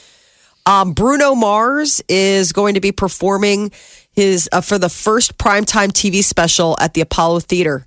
Um, 0.66 0.94
Bruno 0.94 1.36
Mars 1.36 2.02
is 2.10 2.52
going 2.52 2.74
to 2.74 2.82
be 2.82 2.92
performing 2.92 3.72
his 4.12 4.50
uh, 4.52 4.62
for 4.62 4.78
the 4.80 4.90
first 4.90 5.38
primetime 5.38 5.90
TV 5.90 6.24
special 6.24 6.76
at 6.80 6.94
the 6.94 7.02
Apollo 7.02 7.42
Theater. 7.42 7.86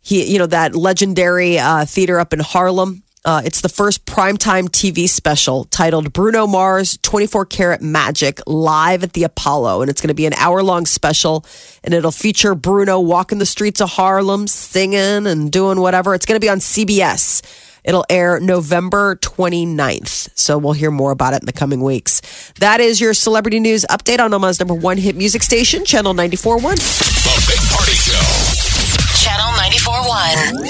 He, 0.00 0.30
you 0.30 0.38
know, 0.38 0.46
that 0.46 0.76
legendary 0.76 1.58
uh, 1.58 1.86
theater 1.86 2.20
up 2.20 2.32
in 2.32 2.40
Harlem. 2.40 3.02
Uh, 3.24 3.40
it's 3.42 3.62
the 3.62 3.70
first 3.70 4.04
primetime 4.04 4.68
TV 4.68 5.08
special 5.08 5.64
titled 5.64 6.12
Bruno 6.12 6.46
Mars 6.46 6.98
24 6.98 7.46
Karat 7.46 7.80
Magic 7.80 8.38
live 8.46 9.02
at 9.02 9.14
the 9.14 9.24
Apollo. 9.24 9.80
And 9.80 9.90
it's 9.90 10.02
going 10.02 10.08
to 10.08 10.14
be 10.14 10.26
an 10.26 10.34
hour 10.34 10.62
long 10.62 10.84
special 10.84 11.46
and 11.82 11.94
it'll 11.94 12.10
feature 12.10 12.54
Bruno 12.54 13.00
walking 13.00 13.38
the 13.38 13.46
streets 13.46 13.80
of 13.80 13.88
Harlem, 13.88 14.46
singing 14.46 15.26
and 15.26 15.50
doing 15.50 15.80
whatever. 15.80 16.14
It's 16.14 16.26
going 16.26 16.38
to 16.38 16.44
be 16.44 16.50
on 16.50 16.58
CBS. 16.58 17.40
It'll 17.82 18.04
air 18.10 18.40
November 18.40 19.16
29th. 19.16 20.30
So 20.34 20.58
we'll 20.58 20.72
hear 20.74 20.90
more 20.90 21.10
about 21.10 21.32
it 21.32 21.42
in 21.42 21.46
the 21.46 21.52
coming 21.52 21.80
weeks. 21.80 22.52
That 22.60 22.80
is 22.80 23.00
your 23.00 23.14
celebrity 23.14 23.58
news 23.58 23.86
update 23.90 24.20
on 24.20 24.34
Omaha's 24.34 24.58
number 24.58 24.74
one 24.74 24.98
hit 24.98 25.16
music 25.16 25.42
station, 25.42 25.86
Channel 25.86 26.12
94.1. 26.12 26.60
The 26.60 27.44
Big 27.48 27.60
Party 27.70 27.92
Show. 27.92 28.64
Channel 29.24 29.52
94.1. 29.56 30.60